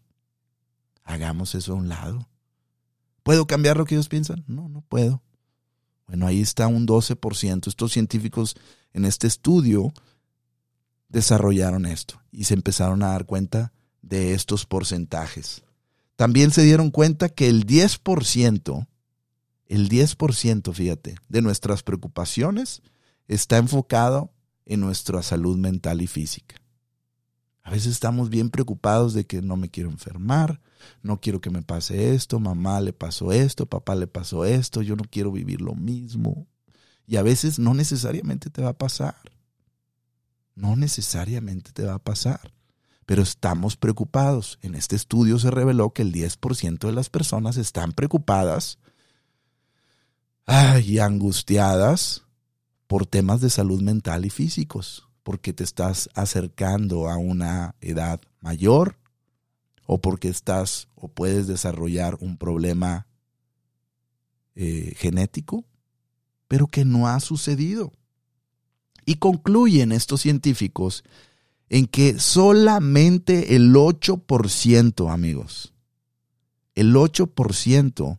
Hagamos 1.04 1.54
eso 1.54 1.74
a 1.74 1.76
un 1.76 1.90
lado. 1.90 2.26
¿Puedo 3.22 3.46
cambiar 3.46 3.76
lo 3.76 3.84
que 3.84 3.96
ellos 3.96 4.08
piensan? 4.08 4.44
No, 4.46 4.70
no 4.70 4.80
puedo. 4.80 5.22
Bueno, 6.06 6.26
ahí 6.26 6.40
está 6.40 6.68
un 6.68 6.86
12%. 6.86 7.66
Estos 7.66 7.92
científicos 7.92 8.56
en 8.94 9.04
este 9.04 9.26
estudio 9.26 9.92
desarrollaron 11.12 11.86
esto 11.86 12.20
y 12.32 12.44
se 12.44 12.54
empezaron 12.54 13.02
a 13.02 13.08
dar 13.08 13.26
cuenta 13.26 13.72
de 14.00 14.34
estos 14.34 14.66
porcentajes. 14.66 15.62
También 16.16 16.50
se 16.50 16.62
dieron 16.62 16.90
cuenta 16.90 17.28
que 17.28 17.48
el 17.48 17.66
10% 17.66 18.86
el 19.72 19.88
10%, 19.88 20.74
fíjate, 20.74 21.14
de 21.30 21.40
nuestras 21.40 21.82
preocupaciones 21.82 22.82
está 23.26 23.56
enfocado 23.56 24.30
en 24.66 24.80
nuestra 24.80 25.22
salud 25.22 25.56
mental 25.56 26.02
y 26.02 26.06
física. 26.06 26.56
A 27.62 27.70
veces 27.70 27.92
estamos 27.92 28.28
bien 28.28 28.50
preocupados 28.50 29.14
de 29.14 29.24
que 29.24 29.40
no 29.40 29.56
me 29.56 29.70
quiero 29.70 29.88
enfermar, 29.88 30.60
no 31.02 31.22
quiero 31.22 31.40
que 31.40 31.48
me 31.48 31.62
pase 31.62 32.14
esto, 32.14 32.38
mamá 32.38 32.82
le 32.82 32.92
pasó 32.92 33.32
esto, 33.32 33.64
papá 33.64 33.94
le 33.94 34.06
pasó 34.06 34.44
esto, 34.44 34.82
yo 34.82 34.94
no 34.94 35.04
quiero 35.04 35.32
vivir 35.32 35.62
lo 35.62 35.74
mismo. 35.74 36.46
Y 37.06 37.16
a 37.16 37.22
veces 37.22 37.58
no 37.58 37.72
necesariamente 37.72 38.50
te 38.50 38.60
va 38.60 38.70
a 38.70 38.78
pasar. 38.78 39.16
No 40.54 40.76
necesariamente 40.76 41.72
te 41.72 41.84
va 41.84 41.94
a 41.94 41.98
pasar. 41.98 42.52
Pero 43.06 43.22
estamos 43.22 43.76
preocupados. 43.76 44.58
En 44.62 44.74
este 44.74 44.96
estudio 44.96 45.38
se 45.38 45.50
reveló 45.50 45.90
que 45.90 46.02
el 46.02 46.12
10% 46.12 46.86
de 46.86 46.92
las 46.92 47.10
personas 47.10 47.56
están 47.56 47.92
preocupadas 47.92 48.78
y 50.84 50.98
angustiadas 50.98 52.24
por 52.86 53.06
temas 53.06 53.40
de 53.40 53.50
salud 53.50 53.80
mental 53.80 54.26
y 54.26 54.30
físicos, 54.30 55.08
porque 55.22 55.52
te 55.52 55.64
estás 55.64 56.10
acercando 56.14 57.08
a 57.08 57.16
una 57.16 57.74
edad 57.80 58.20
mayor 58.40 58.98
o 59.86 60.00
porque 60.00 60.28
estás 60.28 60.88
o 60.94 61.08
puedes 61.08 61.46
desarrollar 61.46 62.16
un 62.20 62.36
problema 62.36 63.06
eh, 64.54 64.94
genético, 64.96 65.64
pero 66.48 66.66
que 66.66 66.84
no 66.84 67.08
ha 67.08 67.18
sucedido. 67.20 67.92
Y 69.04 69.16
concluyen 69.16 69.92
estos 69.92 70.20
científicos 70.20 71.04
en 71.68 71.86
que 71.86 72.18
solamente 72.18 73.56
el 73.56 73.74
8%, 73.74 75.12
amigos, 75.12 75.72
el 76.74 76.94
8% 76.94 78.18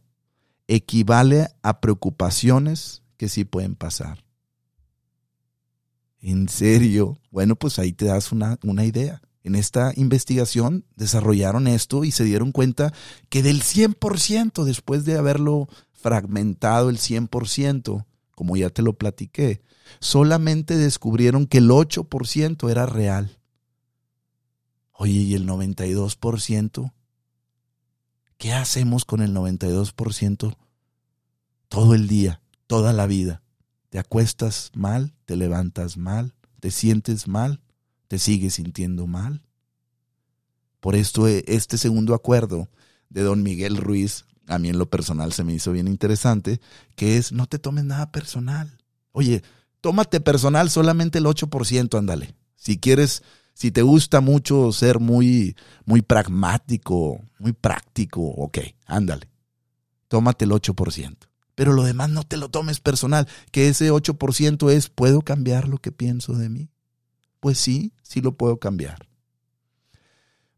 equivale 0.68 1.50
a 1.62 1.80
preocupaciones 1.80 3.04
que 3.18 3.30
sí 3.30 3.46
pueden 3.46 3.76
pasar. 3.76 4.24
¿En 6.20 6.48
serio? 6.50 7.20
Bueno, 7.32 7.56
pues 7.56 7.80
ahí 7.80 7.94
te 7.94 8.06
das 8.06 8.32
una, 8.32 8.58
una 8.64 8.86
idea. 8.86 9.22
En 9.44 9.56
esta 9.56 9.92
investigación 9.98 10.86
desarrollaron 10.96 11.68
esto 11.68 12.06
y 12.06 12.12
se 12.12 12.24
dieron 12.24 12.54
cuenta 12.54 12.94
que 13.30 13.44
del 13.44 13.62
100%, 13.62 14.64
después 14.64 15.04
de 15.04 15.18
haberlo 15.18 15.68
fragmentado 15.92 16.90
el 16.90 16.98
100%, 16.98 18.06
como 18.36 18.56
ya 18.56 18.70
te 18.70 18.82
lo 18.82 18.94
platiqué, 18.94 19.62
solamente 20.00 20.78
descubrieron 20.78 21.48
que 21.48 21.60
el 21.60 21.70
8% 21.70 22.70
era 22.70 22.86
real. 22.86 23.38
Oye, 24.94 25.14
¿y 25.14 25.34
el 25.34 25.48
92%? 25.48 26.94
¿Qué 28.38 28.54
hacemos 28.54 29.06
con 29.06 29.22
el 29.22 29.34
92% 29.34 30.58
todo 31.68 31.96
el 31.96 32.08
día, 32.08 32.42
toda 32.68 32.94
la 32.94 33.08
vida? 33.08 33.42
Te 33.90 34.00
acuestas 34.00 34.72
mal, 34.74 35.14
te 35.26 35.36
levantas 35.36 35.98
mal, 35.98 36.34
te 36.60 36.72
sientes 36.72 37.28
mal, 37.28 37.62
te 38.08 38.20
sigues 38.20 38.56
sintiendo 38.56 39.08
mal. 39.08 39.42
Por 40.80 40.96
esto 40.96 41.28
eh, 41.28 41.44
este 41.48 41.78
segundo 41.78 42.14
acuerdo 42.14 42.70
de 43.10 43.22
don 43.22 43.44
Miguel 43.44 43.78
Ruiz, 43.78 44.26
a 44.48 44.60
mí 44.60 44.70
en 44.70 44.78
lo 44.78 44.90
personal 44.90 45.32
se 45.32 45.44
me 45.44 45.54
hizo 45.54 45.72
bien 45.72 45.88
interesante, 45.88 46.60
que 46.96 47.18
es 47.18 47.32
no 47.32 47.48
te 47.48 47.60
tomes 47.60 47.86
nada 47.86 48.12
personal. 48.12 48.78
Oye, 49.12 49.44
tómate 49.84 50.22
personal 50.22 50.70
solamente 50.70 51.18
el 51.20 51.26
8%, 51.26 52.00
ándale. 52.00 52.36
Si 52.56 52.80
quieres 52.80 53.22
si 53.54 53.70
te 53.70 53.82
gusta 53.82 54.22
mucho 54.22 54.72
ser 54.72 55.02
muy, 55.02 55.58
muy 55.84 56.02
pragmático, 56.02 57.20
muy 57.38 57.52
práctico, 57.52 58.22
ok, 58.22 58.60
ándale. 58.86 59.30
Tómate 60.08 60.46
el 60.46 60.52
8%. 60.52 61.18
Pero 61.54 61.74
lo 61.74 61.84
demás 61.84 62.10
no 62.10 62.24
te 62.24 62.38
lo 62.38 62.48
tomes 62.48 62.80
personal, 62.80 63.28
que 63.52 63.68
ese 63.68 63.92
8% 63.92 64.72
es, 64.72 64.88
¿puedo 64.88 65.22
cambiar 65.22 65.68
lo 65.68 65.78
que 65.80 65.92
pienso 65.92 66.32
de 66.34 66.48
mí? 66.48 66.70
Pues 67.42 67.58
sí, 67.58 67.92
sí 68.04 68.22
lo 68.22 68.38
puedo 68.38 68.60
cambiar. 68.60 69.10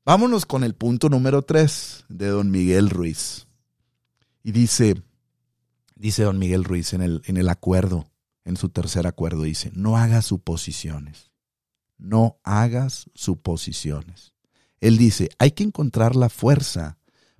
Vámonos 0.05 0.45
con 0.45 0.63
el 0.63 0.75
punto 0.75 1.09
número 1.09 1.41
3 1.41 2.05
de 2.09 2.27
don 2.27 2.51
Miguel 2.51 2.91
Ruiz. 2.91 3.47
Y 4.43 4.51
dice, 4.51 5.01
dice 5.95 6.21
don 6.21 6.37
Miguel 6.37 6.63
Ruiz 6.63 6.93
en 6.93 7.01
el, 7.01 7.23
en 7.25 7.37
el 7.37 7.49
acuerdo, 7.49 8.05
en 8.45 8.57
su 8.57 8.69
tercer 8.69 9.07
acuerdo, 9.07 9.43
dice, 9.43 9.71
no 9.73 9.97
hagas 9.97 10.25
suposiciones 10.25 11.31
no 11.97 12.39
hagas 12.43 13.09
suposiciones. 13.13 14.33
Él 14.79 14.97
dice, 14.97 15.29
hay 15.39 15.51
que 15.51 15.63
encontrar 15.63 16.15
la 16.15 16.29
fuerza 16.29 16.97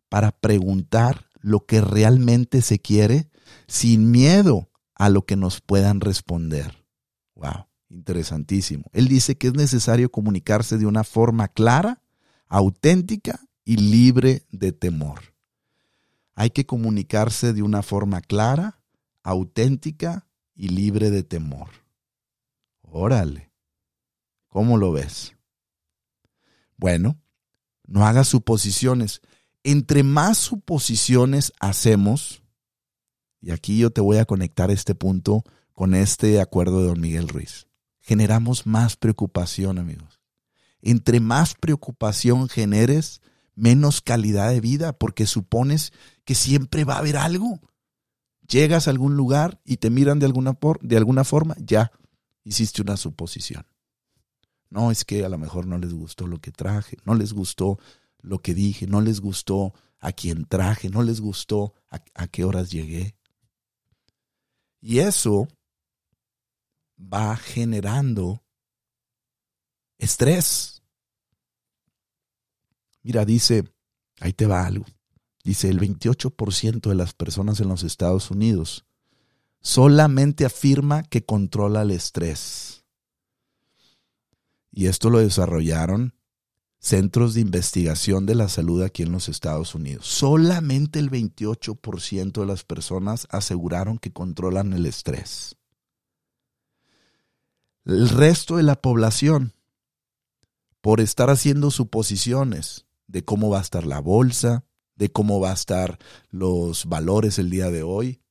para 0.10 0.32
preguntar 0.32 1.28
lo 1.40 1.66
que 1.66 1.82
realmente 1.82 2.62
se 2.62 2.80
quiere 2.80 3.30
sin 3.68 4.12
miedo 4.12 4.70
a 4.96 5.10
lo 5.10 5.26
que 5.26 5.36
nos 5.36 5.62
puedan 5.62 6.00
responder. 6.02 6.86
Wow, 7.36 7.68
interesantísimo. 7.90 8.86
Él 8.94 9.08
dice 9.08 9.38
que 9.38 9.48
es 9.48 9.54
necesario 9.54 10.10
comunicarse 10.10 10.78
de 10.78 10.86
una 10.86 11.04
forma 11.04 11.48
clara, 11.48 12.02
auténtica 12.48 13.42
y 13.66 13.78
libre 13.78 14.46
de 14.52 14.72
temor. 14.72 15.34
Hay 16.36 16.50
que 16.50 16.66
comunicarse 16.66 17.54
de 17.54 17.62
una 17.62 17.84
forma 17.84 18.22
clara, 18.22 18.80
auténtica 19.24 20.25
y 20.56 20.70
libre 20.70 21.12
de 21.12 21.24
temor. 21.24 21.70
Órale. 22.82 23.52
¿Cómo 24.48 24.78
lo 24.78 24.92
ves? 24.94 25.36
Bueno, 26.78 27.20
no 27.86 28.06
hagas 28.06 28.28
suposiciones. 28.28 29.22
Entre 29.64 30.04
más 30.04 30.38
suposiciones 30.38 31.52
hacemos, 31.60 32.42
y 33.42 33.52
aquí 33.52 33.78
yo 33.78 33.92
te 33.92 34.02
voy 34.02 34.18
a 34.18 34.26
conectar 34.26 34.72
este 34.72 34.96
punto 34.96 35.44
con 35.74 35.94
este 35.94 36.40
acuerdo 36.40 36.82
de 36.82 36.88
don 36.88 37.02
Miguel 37.02 37.28
Ruiz, 37.28 37.68
generamos 38.00 38.66
más 38.66 38.96
preocupación, 38.96 39.78
amigos. 39.78 40.22
Entre 40.82 41.20
más 41.20 41.56
preocupación 41.56 42.48
generes, 42.48 43.22
menos 43.56 44.02
calidad 44.02 44.52
de 44.52 44.62
vida, 44.62 44.94
porque 44.94 45.26
supones 45.26 45.92
que 46.24 46.36
siempre 46.36 46.86
va 46.86 46.96
a 46.96 47.00
haber 47.00 47.18
algo. 47.18 47.60
Llegas 48.48 48.88
a 48.88 48.92
algún 48.92 49.16
lugar 49.16 49.60
y 49.66 49.78
te 49.78 49.90
miran 49.90 50.20
de 50.20 50.26
alguna, 50.26 50.54
por, 50.54 50.80
de 50.82 50.98
alguna 50.98 51.24
forma, 51.24 51.56
ya 51.60 51.92
hiciste 52.44 52.82
una 52.82 52.98
suposición. 52.98 53.66
No, 54.70 54.92
es 54.92 55.06
que 55.06 55.26
a 55.26 55.30
lo 55.30 55.38
mejor 55.38 55.68
no 55.68 55.78
les 55.78 55.94
gustó 55.94 56.28
lo 56.28 56.40
que 56.40 56.52
traje, 56.52 56.98
no 57.06 57.16
les 57.16 57.34
gustó 57.34 57.80
lo 58.20 58.40
que 58.40 58.54
dije, 58.54 58.88
no 58.88 59.02
les 59.02 59.22
gustó 59.22 59.74
a 60.00 60.12
quién 60.12 60.46
traje, 60.46 60.90
no 60.90 61.02
les 61.02 61.22
gustó 61.22 61.74
a, 61.90 62.28
qué 62.28 62.44
horas 62.44 62.72
llegué. 62.72 63.16
Y 64.82 65.00
eso 65.00 65.48
va 67.00 67.36
generando 67.38 68.44
estrés. 69.98 70.84
Mira, 73.02 73.26
dice, 73.26 73.64
Ahí 74.20 74.34
te 74.34 74.46
va 74.46 74.66
algo. 74.66 74.86
Dice, 75.46 75.70
el 75.70 75.80
28% 75.80 76.90
de 76.90 76.96
las 76.96 77.14
personas 77.14 77.60
en 77.60 77.70
los 77.70 77.84
Estados 77.84 78.32
Unidos 78.32 78.84
solamente 79.62 80.44
afirma 80.44 81.04
que 81.04 81.24
controla 81.24 81.84
el 81.84 81.92
estrés. 81.92 82.84
Y 84.72 84.88
esto 84.88 85.12
lo 85.12 85.20
desarrollaron 85.20 86.16
centros 86.80 87.36
de 87.36 87.42
investigación 87.42 88.26
de 88.26 88.34
la 88.34 88.50
salud 88.50 88.82
aquí 88.82 89.04
en 89.04 89.12
los 89.12 89.30
Estados 89.30 89.76
Unidos. 89.76 90.08
Solamente 90.08 90.98
el 90.98 91.12
28% 91.12 92.40
de 92.40 92.46
las 92.48 92.64
personas 92.64 93.28
aseguraron 93.30 94.00
que 94.00 94.12
controlan 94.12 94.74
el 94.74 94.88
estrés. 94.88 95.58
El 97.86 98.10
resto 98.10 98.58
de 98.58 98.64
la 98.64 98.82
población, 98.82 99.54
por 100.82 101.02
estar 101.02 101.30
haciendo 101.30 101.70
suposiciones 101.70 102.88
de 103.06 103.24
cómo 103.24 103.52
va 103.52 103.60
a 103.60 103.62
estar 103.62 103.86
la 103.86 104.00
bolsa, 104.00 104.66
de 104.96 105.12
cómo 105.12 105.40
va 105.40 105.52
a 105.52 105.56
estar 105.56 106.00
los 106.30 106.86
valores 106.86 107.40
el 107.40 107.50
día 107.50 107.70
de 107.70 107.84
hoy, 107.84 108.22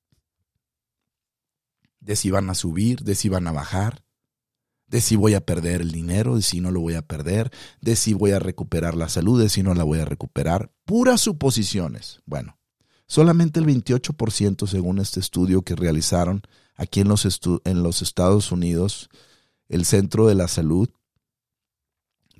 de 2.01 2.17
si 2.17 2.31
van 2.31 2.51
a 2.51 2.55
subir, 2.55 3.03
de 3.03 3.15
si 3.15 3.29
van 3.29 3.47
a 3.47 3.53
bajar, 3.53 4.05
de 4.87 5.01
si 5.01 5.17
voy 5.17 5.35
a 5.35 5.45
perder 5.45 5.81
el 5.81 5.91
dinero, 5.91 6.37
de 6.37 6.43
si 6.43 6.61
no 6.61 6.71
lo 6.71 6.81
voy 6.81 6.95
a 6.95 7.07
perder, 7.07 7.51
de 7.81 7.97
si 7.97 8.15
voy 8.15 8.33
a 8.33 8.39
recuperar 8.39 8.95
la 8.95 9.09
salud, 9.09 9.41
de 9.41 9.49
si 9.49 9.63
no 9.63 9.75
la 9.75 9.85
voy 9.85 9.99
a 9.99 10.05
recuperar. 10.05 10.71
Puras 10.85 11.23
suposiciones. 11.23 12.21
Bueno, 12.27 12.59
solamente 13.07 13.61
el 13.61 13.67
28% 13.67 14.67
según 14.67 14.99
este 14.99 15.21
estudio 15.21 15.63
que 15.63 15.75
realizaron 15.75 16.43
aquí 16.77 17.01
en 17.01 17.09
los, 17.09 17.27
en 17.65 17.83
los 17.83 18.03
Estados 18.03 18.53
Unidos, 18.53 19.09
el 19.69 19.85
Centro 19.85 20.27
de 20.27 20.35
la 20.35 20.49
Salud, 20.49 20.91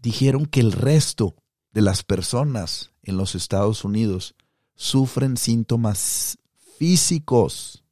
dijeron 0.01 0.47
que 0.47 0.61
el 0.61 0.73
resto 0.73 1.35
de 1.75 1.83
las 1.83 2.05
personas 2.05 2.93
en 3.03 3.17
los 3.17 3.35
Estados 3.35 3.85
Unidos 3.85 4.37
sufren 4.77 5.37
síntomas 5.37 6.39
físicos 6.79 7.85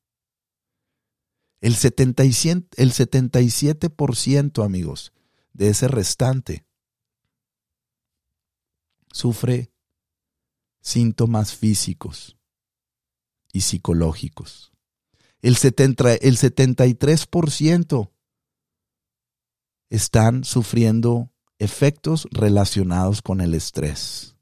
el, 1.60 1.76
77, 1.76 2.82
el 2.82 2.92
77%, 2.92 4.64
amigos, 4.64 5.12
de 5.52 5.68
ese 5.68 5.86
restante 5.86 6.64
sufre 9.12 9.70
síntomas 10.80 11.54
físicos 11.54 12.36
y 13.52 13.60
psicológicos. 13.60 14.72
El, 15.40 15.56
70, 15.56 16.14
el 16.14 16.38
73% 16.38 18.10
están 19.90 20.44
sufriendo 20.44 21.31
efectos 21.58 22.28
relacionados 22.30 23.22
con 23.22 23.40
el 23.40 23.54
estrés. 23.54 24.36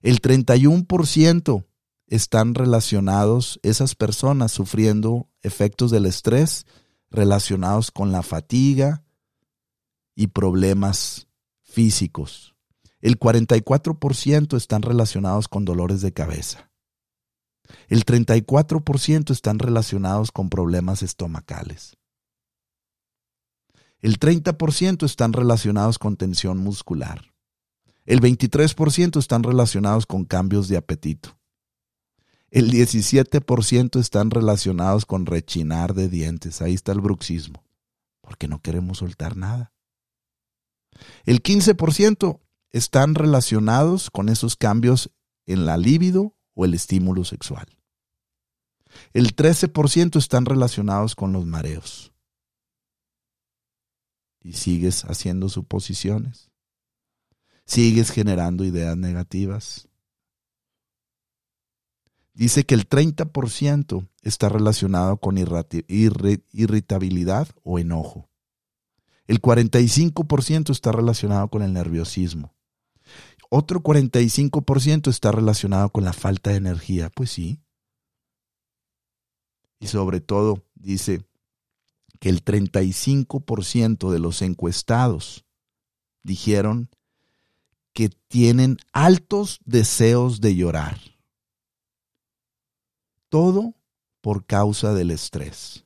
El 0.00 0.20
31% 0.20 1.64
están 2.08 2.54
relacionados 2.54 3.58
esas 3.62 3.94
personas 3.94 4.52
sufriendo 4.52 5.28
efectos 5.42 5.90
del 5.90 6.06
estrés 6.06 6.66
relacionados 7.10 7.90
con 7.90 8.12
la 8.12 8.22
fatiga 8.22 9.04
y 10.14 10.28
problemas 10.28 11.28
físicos. 11.62 12.54
El 13.00 13.18
44% 13.18 14.56
están 14.56 14.82
relacionados 14.82 15.48
con 15.48 15.64
dolores 15.64 16.00
de 16.00 16.12
cabeza. 16.12 16.70
El 17.88 18.04
34% 18.04 19.30
están 19.30 19.58
relacionados 19.58 20.32
con 20.32 20.50
problemas 20.50 21.02
estomacales. 21.02 21.96
El 24.02 24.18
30% 24.18 25.06
están 25.06 25.32
relacionados 25.32 25.98
con 25.98 26.16
tensión 26.16 26.58
muscular. 26.58 27.32
El 28.04 28.20
23% 28.20 29.18
están 29.18 29.44
relacionados 29.44 30.06
con 30.06 30.24
cambios 30.24 30.66
de 30.66 30.76
apetito. 30.76 31.38
El 32.50 32.70
17% 32.70 34.00
están 34.00 34.30
relacionados 34.30 35.06
con 35.06 35.24
rechinar 35.24 35.94
de 35.94 36.08
dientes. 36.08 36.60
Ahí 36.60 36.74
está 36.74 36.90
el 36.90 37.00
bruxismo, 37.00 37.64
porque 38.20 38.48
no 38.48 38.60
queremos 38.60 38.98
soltar 38.98 39.36
nada. 39.36 39.72
El 41.24 41.42
15% 41.42 42.40
están 42.70 43.14
relacionados 43.14 44.10
con 44.10 44.28
esos 44.28 44.56
cambios 44.56 45.12
en 45.46 45.64
la 45.64 45.76
libido 45.76 46.36
o 46.54 46.64
el 46.64 46.74
estímulo 46.74 47.24
sexual. 47.24 47.66
El 49.12 49.36
13% 49.36 50.18
están 50.18 50.44
relacionados 50.44 51.14
con 51.14 51.32
los 51.32 51.46
mareos. 51.46 52.11
Y 54.42 54.54
sigues 54.54 55.04
haciendo 55.04 55.48
suposiciones. 55.48 56.50
Sigues 57.64 58.10
generando 58.10 58.64
ideas 58.64 58.96
negativas 58.96 59.88
dice 62.34 62.64
que 62.64 62.74
el 62.74 62.88
30% 62.88 64.08
está 64.22 64.48
relacionado 64.48 65.18
con 65.18 65.36
irritabilidad 65.38 67.48
o 67.62 67.78
enojo. 67.78 68.28
El 69.26 69.40
45% 69.40 70.70
está 70.70 70.90
relacionado 70.92 71.48
con 71.48 71.62
el 71.62 71.72
nerviosismo. 71.72 72.54
Otro 73.50 73.82
45% 73.82 75.10
está 75.10 75.32
relacionado 75.32 75.90
con 75.90 76.04
la 76.04 76.12
falta 76.12 76.50
de 76.50 76.56
energía. 76.56 77.10
Pues 77.10 77.30
sí. 77.30 77.60
Y 79.78 79.86
sobre 79.88 80.20
todo 80.20 80.64
dice 80.74 81.24
que 82.22 82.28
el 82.28 82.44
35% 82.44 84.12
de 84.12 84.20
los 84.20 84.42
encuestados 84.42 85.44
dijeron 86.22 86.88
que 87.92 88.10
tienen 88.28 88.76
altos 88.92 89.58
deseos 89.64 90.40
de 90.40 90.54
llorar. 90.54 91.00
Todo 93.28 93.74
por 94.20 94.46
causa 94.46 94.94
del 94.94 95.10
estrés. 95.10 95.84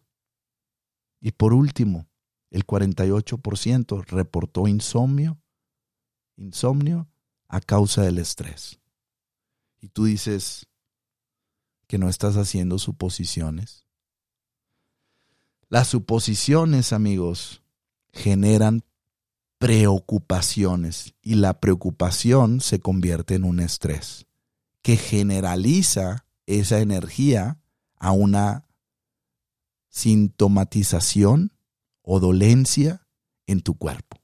Y 1.23 1.33
por 1.33 1.55
último, 1.55 2.07
el 2.51 2.67
48% 2.67 4.05
reportó 4.05 4.69
insomnio, 4.69 5.41
insomnio 6.37 7.09
a 7.49 7.61
causa 7.63 8.03
del 8.03 8.19
estrés. 8.19 8.79
Y 9.81 9.89
tú 9.89 10.05
dices 10.05 10.67
que 11.87 11.97
no 11.97 12.11
estás 12.11 12.37
haciendo 12.37 12.79
suposiciones. 12.79 13.86
Las 15.69 15.89
suposiciones, 15.89 16.93
amigos, 16.93 17.63
generan 18.13 18.85
preocupaciones 19.59 21.15
y 21.23 21.35
la 21.35 21.61
preocupación 21.61 22.61
se 22.61 22.81
convierte 22.81 23.35
en 23.35 23.45
un 23.45 23.61
estrés 23.61 24.27
que 24.83 24.97
generaliza 24.97 26.27
esa 26.47 26.79
energía 26.79 27.59
a 27.97 28.13
una 28.13 28.69
sintomatización 29.89 31.53
o 32.03 32.21
dolencia 32.21 33.09
en 33.47 33.63
tu 33.63 33.77
cuerpo. 33.77 34.19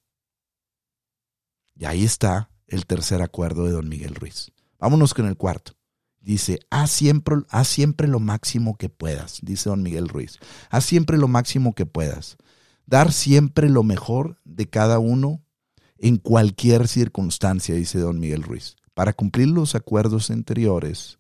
Y 1.75 1.87
ahí 1.87 2.05
está 2.05 2.51
el 2.69 2.87
tercer 2.87 3.23
acuerdo 3.23 3.65
de 3.65 3.73
don 3.73 3.89
Miguel 3.89 4.15
Ruiz. 4.15 4.53
Vámonos 4.79 5.15
con 5.15 5.27
el 5.27 5.37
cuarto. 5.37 5.73
Dice, 6.23 6.61
haz 6.71 6.93
siempre, 6.93 7.37
haz 7.51 7.67
siempre 7.67 8.07
lo 8.07 8.21
máximo 8.21 8.77
que 8.77 8.89
puedas, 8.89 9.41
dice 9.43 9.69
don 9.69 9.83
Miguel 9.83 10.09
Ruiz. 10.09 10.39
Haz 10.71 10.85
siempre 10.85 11.19
lo 11.19 11.27
máximo 11.27 11.75
que 11.75 11.85
puedas. 11.85 12.37
Dar 12.87 13.13
siempre 13.13 13.69
lo 13.69 13.83
mejor 13.83 14.41
de 14.45 14.69
cada 14.69 15.01
uno 15.01 15.43
en 15.99 16.19
cualquier 16.19 16.87
circunstancia, 16.87 17.75
dice 17.75 17.99
don 17.99 18.21
Miguel 18.21 18.43
Ruiz. 18.43 18.77
Para 18.95 19.15
cumplir 19.15 19.49
los 19.49 19.75
acuerdos 19.75 20.31
anteriores, 20.31 21.19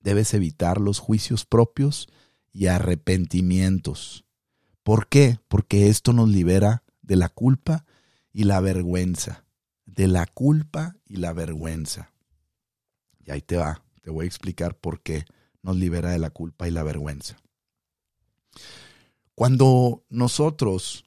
debes 0.00 0.34
evitar 0.34 0.80
los 0.80 0.98
juicios 0.98 1.44
propios 1.44 2.08
y 2.52 2.66
arrepentimientos. 2.66 4.24
¿Por 4.82 5.08
qué? 5.08 5.38
Porque 5.46 5.88
esto 5.88 6.12
nos 6.12 6.28
libera 6.28 6.82
de 7.02 7.16
la 7.16 7.28
culpa 7.28 7.84
y 8.32 8.44
la 8.44 8.60
vergüenza. 8.60 9.44
De 9.84 10.08
la 10.08 10.26
culpa 10.26 10.96
y 11.06 11.16
la 11.16 11.32
vergüenza. 11.32 12.12
Y 13.26 13.32
ahí 13.32 13.42
te 13.42 13.56
va, 13.56 13.82
te 14.02 14.10
voy 14.10 14.24
a 14.24 14.28
explicar 14.28 14.76
por 14.76 15.00
qué 15.00 15.24
nos 15.62 15.76
libera 15.76 16.10
de 16.10 16.18
la 16.18 16.30
culpa 16.30 16.68
y 16.68 16.70
la 16.70 16.84
vergüenza. 16.84 17.36
Cuando 19.34 20.04
nosotros 20.08 21.04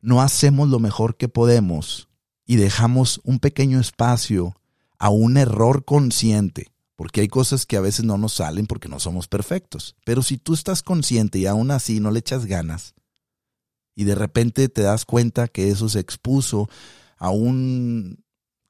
no 0.00 0.22
hacemos 0.22 0.68
lo 0.68 0.78
mejor 0.78 1.16
que 1.16 1.28
podemos 1.28 2.08
y 2.46 2.56
dejamos 2.56 3.20
un 3.24 3.40
pequeño 3.40 3.80
espacio 3.80 4.54
a 4.98 5.10
un 5.10 5.36
error 5.36 5.84
consciente, 5.84 6.72
porque 6.96 7.20
hay 7.20 7.28
cosas 7.28 7.66
que 7.66 7.76
a 7.76 7.80
veces 7.80 8.04
no 8.04 8.16
nos 8.16 8.34
salen 8.34 8.66
porque 8.66 8.88
no 8.88 9.00
somos 9.00 9.28
perfectos. 9.28 9.96
Pero 10.04 10.22
si 10.22 10.38
tú 10.38 10.54
estás 10.54 10.82
consciente 10.82 11.38
y 11.38 11.46
aún 11.46 11.70
así 11.70 12.00
no 12.00 12.10
le 12.10 12.20
echas 12.20 12.46
ganas, 12.46 12.94
y 13.94 14.04
de 14.04 14.14
repente 14.14 14.68
te 14.68 14.82
das 14.82 15.04
cuenta 15.04 15.48
que 15.48 15.68
eso 15.68 15.88
se 15.88 15.98
expuso 15.98 16.68
a 17.16 17.30
un 17.30 18.24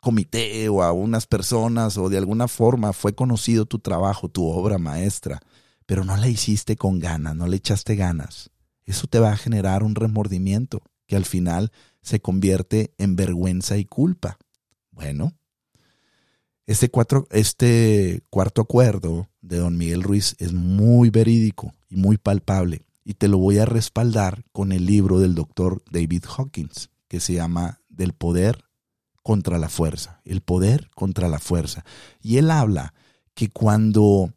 comité 0.08 0.70
o 0.70 0.82
a 0.82 0.90
unas 0.90 1.26
personas 1.26 1.98
o 1.98 2.08
de 2.08 2.16
alguna 2.16 2.48
forma 2.48 2.94
fue 2.94 3.14
conocido 3.14 3.66
tu 3.66 3.78
trabajo, 3.78 4.30
tu 4.30 4.46
obra 4.46 4.78
maestra, 4.78 5.42
pero 5.84 6.02
no 6.02 6.16
la 6.16 6.28
hiciste 6.28 6.76
con 6.76 6.98
ganas, 6.98 7.36
no 7.36 7.46
le 7.46 7.56
echaste 7.56 7.94
ganas. 7.94 8.50
Eso 8.86 9.06
te 9.06 9.18
va 9.18 9.32
a 9.32 9.36
generar 9.36 9.82
un 9.82 9.94
remordimiento 9.94 10.80
que 11.06 11.14
al 11.14 11.26
final 11.26 11.72
se 12.00 12.20
convierte 12.20 12.94
en 12.96 13.16
vergüenza 13.16 13.76
y 13.76 13.84
culpa. 13.84 14.38
Bueno, 14.90 15.34
Este, 16.64 16.88
cuatro, 16.88 17.26
este 17.30 18.22
cuarto 18.30 18.62
acuerdo 18.62 19.28
de 19.42 19.58
don 19.58 19.76
Miguel 19.76 20.02
Ruiz 20.02 20.36
es 20.38 20.54
muy 20.54 21.10
verídico 21.10 21.74
y 21.90 21.96
muy 21.96 22.16
palpable 22.16 22.86
y 23.04 23.12
te 23.12 23.28
lo 23.28 23.36
voy 23.36 23.58
a 23.58 23.66
respaldar 23.66 24.42
con 24.52 24.72
el 24.72 24.86
libro 24.86 25.20
del 25.20 25.34
doctor 25.34 25.82
David 25.90 26.24
Hawkins 26.34 26.88
que 27.08 27.20
se 27.20 27.34
llama 27.34 27.82
Del 27.90 28.14
poder 28.14 28.67
contra 29.28 29.58
la 29.58 29.68
fuerza, 29.68 30.22
el 30.24 30.40
poder 30.40 30.88
contra 30.94 31.28
la 31.28 31.38
fuerza. 31.38 31.84
Y 32.22 32.38
él 32.38 32.50
habla 32.50 32.94
que 33.34 33.50
cuando 33.50 34.32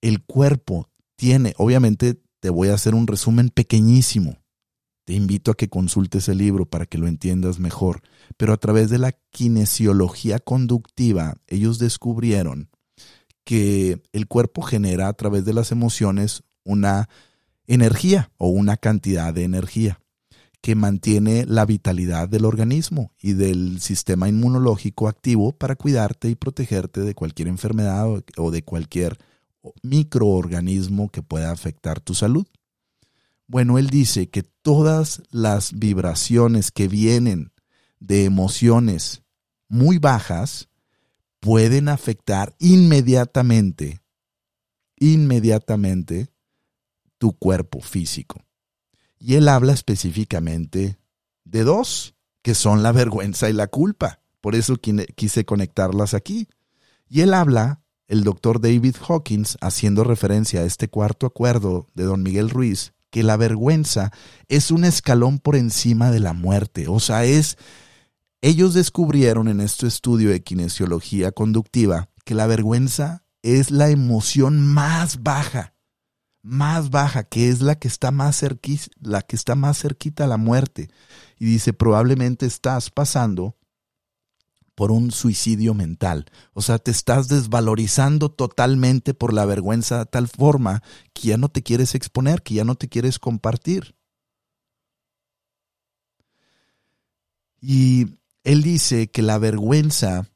el 0.00 0.24
cuerpo 0.24 0.90
tiene, 1.14 1.54
obviamente 1.58 2.20
te 2.40 2.50
voy 2.50 2.70
a 2.70 2.74
hacer 2.74 2.96
un 2.96 3.06
resumen 3.06 3.50
pequeñísimo, 3.50 4.42
te 5.04 5.12
invito 5.12 5.52
a 5.52 5.54
que 5.54 5.68
consultes 5.68 6.28
el 6.28 6.38
libro 6.38 6.66
para 6.66 6.86
que 6.86 6.98
lo 6.98 7.06
entiendas 7.06 7.60
mejor, 7.60 8.00
pero 8.36 8.52
a 8.52 8.56
través 8.56 8.90
de 8.90 8.98
la 8.98 9.12
kinesiología 9.30 10.40
conductiva, 10.40 11.36
ellos 11.46 11.78
descubrieron 11.78 12.70
que 13.44 14.02
el 14.12 14.26
cuerpo 14.26 14.62
genera 14.62 15.06
a 15.06 15.12
través 15.12 15.44
de 15.44 15.52
las 15.52 15.70
emociones 15.70 16.42
una 16.64 17.08
energía 17.68 18.32
o 18.38 18.48
una 18.48 18.76
cantidad 18.76 19.32
de 19.32 19.44
energía 19.44 20.00
que 20.64 20.74
mantiene 20.74 21.44
la 21.44 21.66
vitalidad 21.66 22.26
del 22.26 22.46
organismo 22.46 23.12
y 23.20 23.34
del 23.34 23.82
sistema 23.82 24.30
inmunológico 24.30 25.08
activo 25.08 25.52
para 25.52 25.76
cuidarte 25.76 26.30
y 26.30 26.36
protegerte 26.36 27.02
de 27.02 27.14
cualquier 27.14 27.48
enfermedad 27.48 28.06
o 28.38 28.50
de 28.50 28.64
cualquier 28.64 29.18
microorganismo 29.82 31.10
que 31.10 31.20
pueda 31.20 31.50
afectar 31.50 32.00
tu 32.00 32.14
salud. 32.14 32.46
Bueno, 33.46 33.76
él 33.76 33.90
dice 33.90 34.30
que 34.30 34.42
todas 34.42 35.22
las 35.30 35.78
vibraciones 35.78 36.70
que 36.70 36.88
vienen 36.88 37.52
de 38.00 38.24
emociones 38.24 39.22
muy 39.68 39.98
bajas 39.98 40.70
pueden 41.40 41.90
afectar 41.90 42.56
inmediatamente, 42.58 44.00
inmediatamente 44.96 46.30
tu 47.18 47.34
cuerpo 47.34 47.82
físico. 47.82 48.40
Y 49.26 49.36
él 49.36 49.48
habla 49.48 49.72
específicamente 49.72 50.98
de 51.44 51.64
dos, 51.64 52.14
que 52.42 52.54
son 52.54 52.82
la 52.82 52.92
vergüenza 52.92 53.48
y 53.48 53.54
la 53.54 53.68
culpa. 53.68 54.20
Por 54.42 54.54
eso 54.54 54.76
quise 54.76 55.46
conectarlas 55.46 56.12
aquí. 56.12 56.46
Y 57.08 57.22
él 57.22 57.32
habla, 57.32 57.80
el 58.06 58.22
doctor 58.22 58.60
David 58.60 58.96
Hawkins, 59.08 59.56
haciendo 59.62 60.04
referencia 60.04 60.60
a 60.60 60.64
este 60.64 60.88
cuarto 60.88 61.24
acuerdo 61.24 61.86
de 61.94 62.04
don 62.04 62.22
Miguel 62.22 62.50
Ruiz, 62.50 62.92
que 63.08 63.22
la 63.22 63.38
vergüenza 63.38 64.12
es 64.48 64.70
un 64.70 64.84
escalón 64.84 65.38
por 65.38 65.56
encima 65.56 66.10
de 66.10 66.20
la 66.20 66.34
muerte. 66.34 66.86
O 66.88 67.00
sea, 67.00 67.24
es... 67.24 67.56
Ellos 68.42 68.74
descubrieron 68.74 69.48
en 69.48 69.62
este 69.62 69.86
estudio 69.86 70.28
de 70.28 70.42
kinesiología 70.42 71.32
conductiva 71.32 72.10
que 72.26 72.34
la 72.34 72.46
vergüenza 72.46 73.24
es 73.40 73.70
la 73.70 73.88
emoción 73.88 74.60
más 74.66 75.22
baja, 75.22 75.73
más 76.44 76.90
baja, 76.90 77.24
que 77.24 77.48
es 77.48 77.62
la 77.62 77.76
que 77.76 77.88
está 77.88 78.10
más 78.10 78.44
la 79.00 79.22
que 79.22 79.34
está 79.34 79.54
más 79.54 79.80
cerquita 79.80 80.24
a 80.24 80.28
la 80.28 80.36
muerte. 80.36 80.90
Y 81.38 81.46
dice, 81.46 81.72
probablemente 81.72 82.44
estás 82.44 82.90
pasando 82.90 83.56
por 84.74 84.92
un 84.92 85.10
suicidio 85.10 85.72
mental. 85.72 86.26
O 86.52 86.60
sea, 86.60 86.78
te 86.78 86.90
estás 86.90 87.28
desvalorizando 87.28 88.30
totalmente 88.30 89.14
por 89.14 89.32
la 89.32 89.46
vergüenza 89.46 90.00
de 90.00 90.06
tal 90.06 90.28
forma 90.28 90.82
que 91.14 91.28
ya 91.28 91.38
no 91.38 91.48
te 91.48 91.62
quieres 91.62 91.94
exponer, 91.94 92.42
que 92.42 92.54
ya 92.54 92.64
no 92.64 92.74
te 92.74 92.90
quieres 92.90 93.18
compartir. 93.18 93.96
Y 97.58 98.18
él 98.42 98.62
dice 98.62 99.10
que 99.10 99.22
la 99.22 99.38
vergüenza 99.38 100.28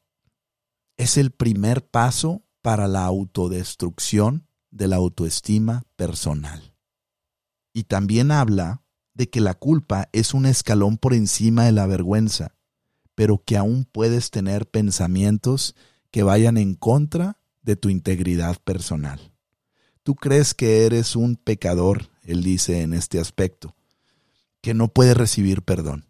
es 0.97 1.17
el 1.17 1.29
primer 1.29 1.87
paso 1.87 2.41
para 2.63 2.87
la 2.87 3.05
autodestrucción 3.05 4.48
de 4.71 4.87
la 4.87 4.97
autoestima 4.97 5.83
personal. 5.95 6.73
Y 7.73 7.83
también 7.83 8.31
habla 8.31 8.83
de 9.13 9.29
que 9.29 9.41
la 9.41 9.53
culpa 9.53 10.09
es 10.11 10.33
un 10.33 10.45
escalón 10.45 10.97
por 10.97 11.13
encima 11.13 11.65
de 11.65 11.71
la 11.71 11.85
vergüenza 11.85 12.55
pero 13.19 13.43
que 13.43 13.57
aún 13.57 13.83
puedes 13.83 14.31
tener 14.31 14.65
pensamientos 14.65 15.75
que 16.09 16.23
vayan 16.23 16.55
en 16.55 16.73
contra 16.73 17.37
de 17.61 17.75
tu 17.75 17.89
integridad 17.89 18.55
personal. 18.63 19.33
Tú 20.03 20.15
crees 20.15 20.53
que 20.53 20.85
eres 20.85 21.17
un 21.17 21.35
pecador, 21.35 22.11
él 22.23 22.43
dice 22.43 22.81
en 22.81 22.93
este 22.93 23.19
aspecto, 23.19 23.75
que 24.61 24.73
no 24.73 24.93
puede 24.93 25.15
recibir 25.15 25.63
perdón, 25.63 26.05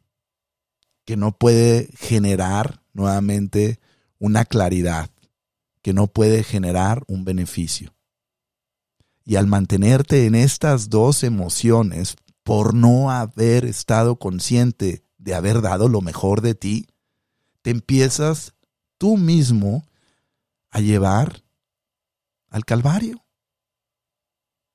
que 1.03 1.17
no 1.17 1.35
puede 1.35 1.89
generar 1.97 2.83
nuevamente 2.93 3.79
una 4.19 4.45
claridad, 4.45 5.09
que 5.81 5.93
no 5.93 6.05
puede 6.05 6.43
generar 6.43 7.05
un 7.07 7.25
beneficio. 7.25 7.95
Y 9.29 9.35
al 9.35 9.45
mantenerte 9.45 10.25
en 10.25 10.33
estas 10.33 10.89
dos 10.89 11.23
emociones, 11.23 12.15
por 12.41 12.73
no 12.73 13.11
haber 13.11 13.63
estado 13.63 14.15
consciente 14.15 15.03
de 15.19 15.35
haber 15.35 15.61
dado 15.61 15.87
lo 15.87 16.01
mejor 16.01 16.41
de 16.41 16.55
ti, 16.55 16.87
te 17.61 17.69
empiezas 17.69 18.55
tú 18.97 19.17
mismo 19.17 19.85
a 20.71 20.79
llevar 20.79 21.43
al 22.49 22.65
Calvario, 22.65 23.23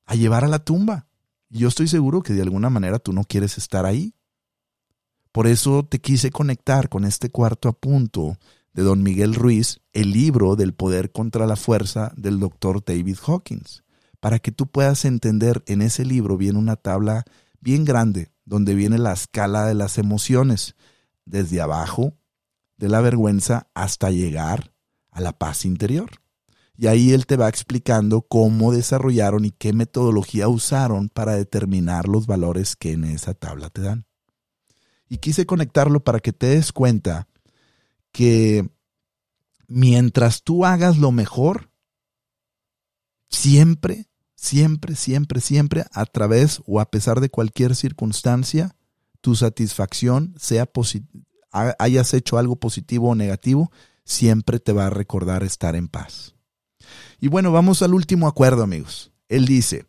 a 0.07 0.15
llevar 0.15 0.45
a 0.45 0.49
la 0.49 0.61
tumba. 0.61 1.09
Yo 1.49 1.67
estoy 1.67 1.89
seguro 1.89 2.23
que 2.23 2.33
de 2.33 2.43
alguna 2.43 2.71
manera 2.71 3.01
tú 3.01 3.13
no 3.13 3.25
quieres 3.25 3.59
estar 3.59 3.85
ahí. 3.87 4.15
Por 5.33 5.49
eso 5.49 5.85
te 5.85 5.99
quise 5.99 6.31
conectar 6.31 6.89
con 6.89 7.05
este 7.05 7.29
cuarto 7.29 7.69
apunto 7.69 8.39
de 8.73 8.85
don 8.85 9.03
Miguel 9.03 9.35
Ruiz, 9.35 9.81
el 9.93 10.13
libro 10.13 10.55
del 10.55 10.75
poder 10.75 11.11
contra 11.11 11.49
la 11.49 11.57
fuerza 11.57 12.13
del 12.17 12.39
doctor 12.39 12.85
David 12.85 13.19
Hawkins, 13.27 13.84
para 14.25 14.39
que 14.39 14.53
tú 14.53 14.69
puedas 14.69 15.05
entender 15.05 15.63
en 15.67 15.83
ese 15.83 16.03
libro 16.03 16.39
viene 16.39 16.59
una 16.59 16.77
tabla 16.77 17.25
bien 17.61 17.85
grande 17.85 18.33
donde 18.47 18.75
viene 18.75 18.97
la 18.97 19.13
escala 19.13 19.67
de 19.67 19.75
las 19.75 19.99
emociones, 19.99 20.77
desde 21.27 21.61
abajo 21.61 22.17
de 22.79 22.89
la 22.89 23.03
vergüenza 23.03 23.69
hasta 23.75 24.11
llegar 24.11 24.73
a 25.11 25.21
la 25.21 25.37
paz 25.37 25.67
interior. 25.67 26.09
Y 26.75 26.87
ahí 26.87 27.13
él 27.13 27.27
te 27.27 27.37
va 27.37 27.51
explicando 27.51 28.23
cómo 28.23 28.73
desarrollaron 28.73 29.45
y 29.45 29.51
qué 29.51 29.75
metodología 29.75 30.49
usaron 30.49 31.11
para 31.11 31.35
determinar 31.35 32.09
los 32.09 32.27
valores 32.27 32.77
que 32.77 32.93
en 32.93 33.05
esa 33.05 33.35
tabla 33.35 33.69
te 33.69 33.83
dan. 33.83 34.07
Y 35.07 35.19
quise 35.19 35.45
conectarlo 35.45 36.03
para 36.03 36.21
que 36.21 36.33
te 36.33 36.47
des 36.47 36.73
cuenta 36.73 37.29
que 38.11 38.71
mientras 39.69 40.43
tú 40.45 40.65
hagas 40.65 40.97
lo 40.97 41.13
mejor, 41.13 41.69
siempre, 43.29 44.09
siempre, 44.45 44.95
siempre, 44.95 45.41
siempre, 45.41 45.85
a 45.93 46.05
través 46.05 46.61
o 46.67 46.79
a 46.79 46.91
pesar 46.91 47.21
de 47.21 47.31
cualquier 47.31 47.75
circunstancia, 47.75 48.77
tu 49.23 49.35
satisfacción 49.35 50.35
sea 50.39 50.69
hayas 51.51 52.13
hecho 52.13 52.37
algo 52.37 52.57
positivo 52.57 53.09
o 53.09 53.15
negativo, 53.15 53.73
siempre 54.05 54.61
te 54.61 54.73
va 54.73 54.87
a 54.87 54.91
recordar 54.91 55.45
estar 55.45 55.75
en 55.77 55.89
paz. 55.89 56.35
Y 57.21 57.29
bueno, 57.29 57.53
vamos 57.53 57.81
al 57.81 57.95
último 57.95 58.29
acuerdo, 58.29 58.63
amigos. 58.63 59.13
Él 59.29 59.47
dice 59.47 59.87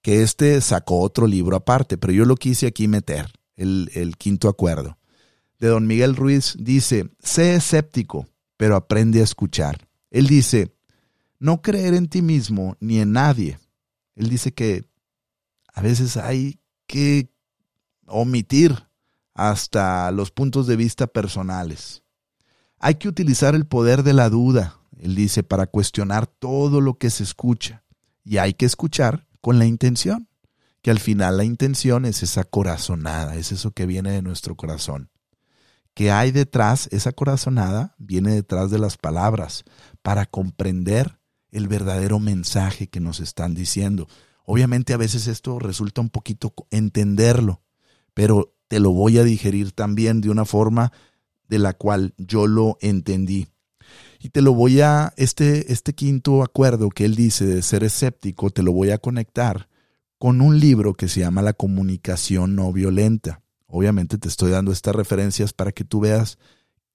que 0.00 0.22
este 0.22 0.60
sacó 0.62 1.00
otro 1.00 1.26
libro 1.26 1.56
aparte, 1.56 1.98
pero 1.98 2.12
yo 2.12 2.24
lo 2.24 2.36
quise 2.36 2.66
aquí 2.66 2.88
meter, 2.88 3.32
el, 3.54 3.90
el 3.94 4.16
quinto 4.16 4.48
acuerdo. 4.48 4.96
De 5.58 5.68
don 5.68 5.86
Miguel 5.86 6.16
Ruiz 6.16 6.56
dice, 6.58 7.10
sé 7.22 7.56
escéptico, 7.56 8.26
pero 8.56 8.76
aprende 8.76 9.20
a 9.20 9.24
escuchar. 9.24 9.88
Él 10.10 10.26
dice, 10.26 10.74
no 11.38 11.60
creer 11.60 11.92
en 11.92 12.08
ti 12.08 12.22
mismo 12.22 12.76
ni 12.80 13.00
en 13.00 13.12
nadie. 13.12 13.58
Él 14.14 14.28
dice 14.28 14.52
que 14.52 14.88
a 15.72 15.80
veces 15.80 16.16
hay 16.16 16.60
que 16.86 17.30
omitir 18.06 18.88
hasta 19.34 20.10
los 20.12 20.30
puntos 20.30 20.66
de 20.66 20.76
vista 20.76 21.06
personales. 21.06 22.02
Hay 22.78 22.96
que 22.96 23.08
utilizar 23.08 23.54
el 23.54 23.66
poder 23.66 24.02
de 24.02 24.12
la 24.12 24.28
duda, 24.28 24.78
él 24.98 25.14
dice, 25.14 25.42
para 25.42 25.66
cuestionar 25.66 26.26
todo 26.26 26.80
lo 26.80 26.98
que 26.98 27.10
se 27.10 27.24
escucha. 27.24 27.84
Y 28.24 28.38
hay 28.38 28.54
que 28.54 28.66
escuchar 28.66 29.26
con 29.40 29.58
la 29.58 29.66
intención, 29.66 30.28
que 30.80 30.90
al 30.90 30.98
final 30.98 31.36
la 31.36 31.44
intención 31.44 32.04
es 32.04 32.22
esa 32.22 32.44
corazonada, 32.44 33.36
es 33.36 33.52
eso 33.52 33.72
que 33.72 33.86
viene 33.86 34.12
de 34.12 34.22
nuestro 34.22 34.54
corazón. 34.54 35.10
¿Qué 35.94 36.10
hay 36.10 36.30
detrás? 36.30 36.88
Esa 36.90 37.12
corazonada 37.12 37.94
viene 37.98 38.34
detrás 38.34 38.70
de 38.70 38.78
las 38.78 38.96
palabras, 38.96 39.64
para 40.02 40.26
comprender 40.26 41.18
el 41.54 41.68
verdadero 41.68 42.18
mensaje 42.18 42.88
que 42.88 43.00
nos 43.00 43.20
están 43.20 43.54
diciendo. 43.54 44.08
Obviamente 44.44 44.92
a 44.92 44.98
veces 44.98 45.26
esto 45.26 45.58
resulta 45.58 46.00
un 46.00 46.10
poquito 46.10 46.52
entenderlo, 46.70 47.62
pero 48.12 48.54
te 48.68 48.80
lo 48.80 48.90
voy 48.90 49.18
a 49.18 49.24
digerir 49.24 49.72
también 49.72 50.20
de 50.20 50.30
una 50.30 50.44
forma 50.44 50.92
de 51.48 51.58
la 51.58 51.72
cual 51.72 52.14
yo 52.18 52.46
lo 52.46 52.76
entendí. 52.80 53.48
Y 54.18 54.30
te 54.30 54.42
lo 54.42 54.52
voy 54.52 54.80
a, 54.80 55.12
este, 55.16 55.72
este 55.72 55.94
quinto 55.94 56.42
acuerdo 56.42 56.88
que 56.90 57.04
él 57.04 57.14
dice 57.14 57.46
de 57.46 57.62
ser 57.62 57.84
escéptico, 57.84 58.50
te 58.50 58.62
lo 58.62 58.72
voy 58.72 58.90
a 58.90 58.98
conectar 58.98 59.68
con 60.18 60.40
un 60.40 60.58
libro 60.58 60.94
que 60.94 61.08
se 61.08 61.20
llama 61.20 61.42
La 61.42 61.52
comunicación 61.52 62.56
no 62.56 62.72
violenta. 62.72 63.42
Obviamente 63.66 64.18
te 64.18 64.28
estoy 64.28 64.50
dando 64.50 64.72
estas 64.72 64.94
referencias 64.94 65.52
para 65.52 65.72
que 65.72 65.84
tú 65.84 66.00
veas 66.00 66.38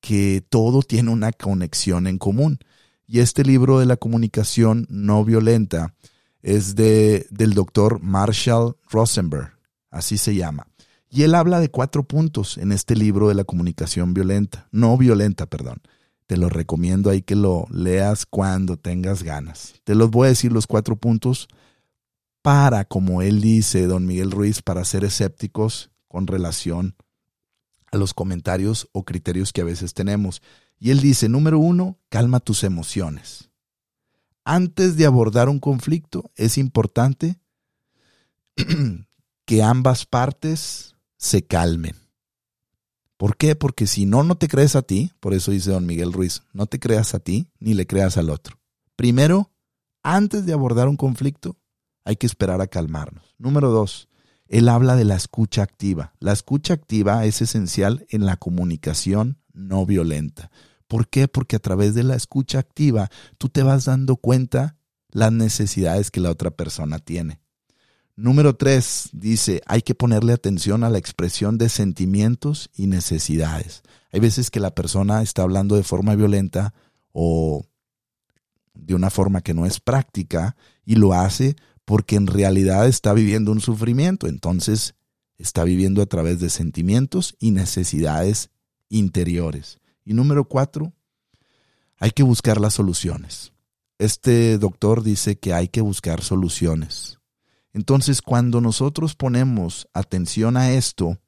que 0.02 0.43
todo 0.50 0.82
tiene 0.82 1.12
una 1.12 1.32
conexión 1.32 2.08
en 2.08 2.17
común. 2.17 2.60
Y 3.12 3.22
este 3.22 3.43
libro 3.43 3.80
de 3.80 3.88
la 3.88 3.98
comunicación 3.98 4.86
no 4.88 5.26
violenta 5.26 5.95
es 6.43 6.76
de, 6.76 7.26
del 7.32 7.56
doctor 7.56 8.00
Marshall 8.04 8.76
Rosenberg, 8.88 9.58
así 9.89 10.19
se 10.19 10.36
llama. 10.36 10.67
Y 11.10 11.24
él 11.24 11.34
habla 11.34 11.60
de 11.60 11.72
cuatro 11.72 12.04
puntos 12.04 12.60
en 12.60 12.72
este 12.72 12.95
libro 12.95 13.28
de 13.28 13.34
la 13.34 13.45
comunicación 13.45 14.13
violenta, 14.13 14.67
no 14.72 14.95
violenta, 14.95 15.48
perdón. 15.48 15.82
Te 16.28 16.38
lo 16.38 16.50
recomiendo 16.50 17.10
ahí 17.10 17.24
que 17.24 17.36
lo 17.36 17.65
leas 17.72 18.28
cuando 18.28 18.78
tengas 18.78 19.24
ganas. 19.24 19.74
Te 19.86 19.95
los 19.95 20.12
voy 20.12 20.28
a 20.28 20.30
decir 20.30 20.52
los 20.52 20.67
cuatro 20.67 20.95
puntos 20.95 21.48
para, 22.43 22.86
como 22.86 23.24
él 23.24 23.41
dice, 23.41 23.88
don 23.88 24.06
Miguel 24.06 24.30
Ruiz, 24.30 24.62
para 24.62 24.86
ser 24.86 25.04
escépticos 25.04 25.89
con 26.08 26.28
relación 26.28 26.95
a 27.91 27.98
los 27.98 28.13
comentarios 28.13 28.88
o 28.91 29.04
criterios 29.04 29.52
que 29.52 29.62
a 29.62 29.65
veces 29.65 29.95
tenemos. 29.95 30.43
Y 30.80 30.92
él 30.92 31.02
dice, 31.02 31.28
número 31.28 31.60
uno, 31.60 31.98
calma 32.10 32.39
tus 32.39 32.63
emociones. 32.63 33.50
Antes 34.46 34.96
de 34.96 35.06
abordar 35.06 35.50
un 35.50 35.60
conflicto, 35.60 36.32
es 36.36 36.58
importante 36.58 37.39
que 39.46 39.63
ambas 39.63 40.06
partes 40.06 40.96
se 41.18 41.46
calmen. 41.46 41.96
¿Por 43.18 43.36
qué? 43.36 43.56
Porque 43.56 43.86
si 43.86 44.06
no, 44.06 44.24
no 44.24 44.38
te 44.38 44.48
crees 44.48 44.78
a 44.78 44.82
ti, 44.82 45.12
por 45.20 45.34
eso 45.34 45.52
dice 45.52 45.72
don 45.72 45.86
Miguel 45.86 46.13
Ruiz, 46.13 46.44
no 46.54 46.68
te 46.68 46.80
creas 46.80 47.13
a 47.13 47.20
ti 47.20 47.52
ni 47.60 47.74
le 47.74 47.86
creas 47.86 48.18
al 48.18 48.30
otro. 48.30 48.58
Primero, 48.96 49.52
antes 50.02 50.46
de 50.46 50.54
abordar 50.54 50.88
un 50.88 50.96
conflicto, 50.96 51.58
hay 52.06 52.15
que 52.15 52.26
esperar 52.26 52.62
a 52.62 52.68
calmarnos. 52.68 53.36
Número 53.38 53.70
dos, 53.70 54.08
él 54.48 54.70
habla 54.70 54.96
de 54.96 55.04
la 55.04 55.15
escucha 55.15 55.62
activa. 55.62 56.13
La 56.20 56.32
escucha 56.32 56.74
activa 56.74 57.26
es 57.26 57.42
esencial 57.42 58.08
en 58.10 58.26
la 58.26 58.38
comunicación 58.38 59.38
no 59.54 59.86
violenta. 59.86 60.50
¿Por 60.89 61.08
qué? 61.08 61.28
Porque 61.28 61.56
a 61.56 61.60
través 61.60 61.93
de 61.93 62.02
la 62.02 62.15
escucha 62.15 62.58
activa 62.58 63.10
tú 63.38 63.47
te 63.47 63.62
vas 63.62 63.86
dando 63.86 64.15
cuenta 64.15 64.75
las 65.12 65.32
necesidades 65.32 66.10
que 66.10 66.19
la 66.19 66.32
otra 66.32 66.49
persona 66.49 66.97
tiene. 66.97 67.39
Número 68.15 68.56
tres, 68.56 69.10
dice, 69.13 69.62
hay 69.67 69.84
que 69.84 69.93
ponerle 69.93 70.34
atención 70.34 70.84
a 70.84 70.89
la 70.89 70.97
expresión 70.97 71.60
de 71.60 71.69
sentimientos 71.69 72.71
y 72.75 72.88
necesidades. 72.88 73.84
Hay 74.12 74.19
veces 74.19 74.49
que 74.49 74.60
la 74.60 74.73
persona 74.73 75.21
está 75.21 75.43
hablando 75.43 75.75
de 75.75 75.84
forma 75.84 76.15
violenta 76.15 76.73
o 77.12 77.63
de 78.73 78.95
una 78.95 79.12
forma 79.12 79.41
que 79.41 79.54
no 79.54 79.67
es 79.67 79.80
práctica 79.80 80.58
y 80.86 80.95
lo 80.95 81.13
hace 81.13 81.56
porque 81.86 82.15
en 82.15 82.25
realidad 82.25 82.88
está 82.88 83.13
viviendo 83.13 83.52
un 83.52 83.62
sufrimiento. 83.62 84.25
Entonces, 84.25 84.95
está 85.38 85.63
viviendo 85.63 86.02
a 86.02 86.08
través 86.08 86.39
de 86.39 86.49
sentimientos 86.49 87.36
y 87.39 87.52
necesidades 87.52 88.49
interiores. 88.89 89.80
Y 90.10 90.15
número 90.15 90.45
cuatro, 90.45 90.91
hay 92.00 92.10
que 92.10 92.24
buscar 92.24 92.60
las 92.60 92.74
soluciones. 92.74 93.54
Este 94.00 94.58
doctor 94.58 95.04
dice 95.04 95.38
que 95.38 95.54
hay 95.54 95.67
que 95.67 95.82
buscar 95.82 96.24
soluciones. 96.24 97.19
Entonces, 97.74 98.24
cuando 98.24 98.60
nosotros 98.60 99.13
ponemos 99.13 99.88
atención 99.93 100.58
a 100.58 100.72
esto, 100.72 101.19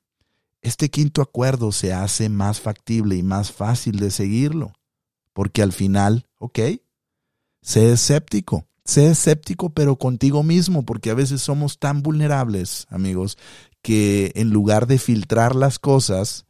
este 0.63 0.89
quinto 0.89 1.21
acuerdo 1.21 1.71
se 1.71 1.93
hace 1.93 2.27
más 2.27 2.59
factible 2.59 3.15
y 3.15 3.21
más 3.21 3.51
fácil 3.51 3.99
de 3.99 4.09
seguirlo. 4.09 4.73
Porque 5.33 5.61
al 5.61 5.73
final, 5.73 6.27
ok, 6.39 6.59
sé 7.61 7.91
escéptico, 7.91 8.65
sé 8.83 9.11
escéptico 9.11 9.75
pero 9.75 9.97
contigo 9.97 10.41
mismo, 10.41 10.85
porque 10.85 11.11
a 11.11 11.13
veces 11.13 11.43
somos 11.43 11.77
tan 11.77 12.01
vulnerables, 12.01 12.87
amigos, 12.89 13.37
que 13.83 14.31
en 14.33 14.49
lugar 14.49 14.87
de 14.87 14.97
filtrar 14.97 15.55
las 15.55 15.77
cosas, 15.77 16.47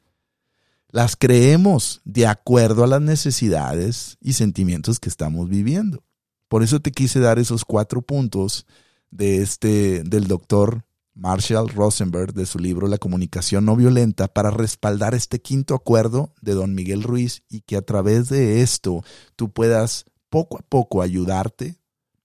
las 0.92 1.16
creemos 1.16 2.02
de 2.06 2.28
acuerdo 2.28 2.84
a 2.84 2.88
las 2.88 3.02
necesidades 3.02 4.18
y 4.22 4.34
sentimientos 4.34 5.00
que 5.00 5.10
estamos 5.10 5.50
viviendo. 5.50 6.04
Por 6.48 6.64
eso 6.64 6.82
te 6.82 6.92
quise 6.92 7.20
dar 7.20 7.40
esos 7.40 7.66
cuatro 7.66 8.02
puntos 8.02 8.66
de 9.10 9.42
este, 9.42 10.04
del 10.04 10.28
doctor 10.28 10.86
Marshall 11.14 11.70
Rosenberg, 11.70 12.34
de 12.34 12.46
su 12.46 12.60
libro 12.60 12.88
La 12.88 12.98
comunicación 12.98 13.66
no 13.66 13.76
violenta, 13.76 14.28
para 14.28 14.52
respaldar 14.52 15.14
este 15.14 15.42
quinto 15.42 15.76
acuerdo 15.76 16.34
de 16.42 16.54
don 16.54 16.74
Miguel 16.74 17.04
Ruiz 17.04 17.44
y 17.50 17.62
que 17.62 17.78
a 17.78 17.82
través 17.82 18.30
de 18.30 18.62
esto 18.62 19.04
tú 19.36 19.52
puedas 19.52 20.06
poco 20.30 20.58
a 20.58 20.62
poco 20.62 21.02
ayudarte, 21.02 21.80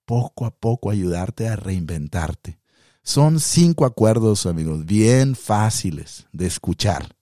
poco 0.05 0.45
a 0.45 0.51
poco 0.51 0.89
ayudarte 0.89 1.47
a 1.47 1.55
reinventarte. 1.55 2.59
Son 3.03 3.39
cinco 3.39 3.85
acuerdos, 3.85 4.45
amigos, 4.45 4.85
bien 4.85 5.35
fáciles 5.35 6.27
de 6.31 6.47
escuchar, 6.47 7.16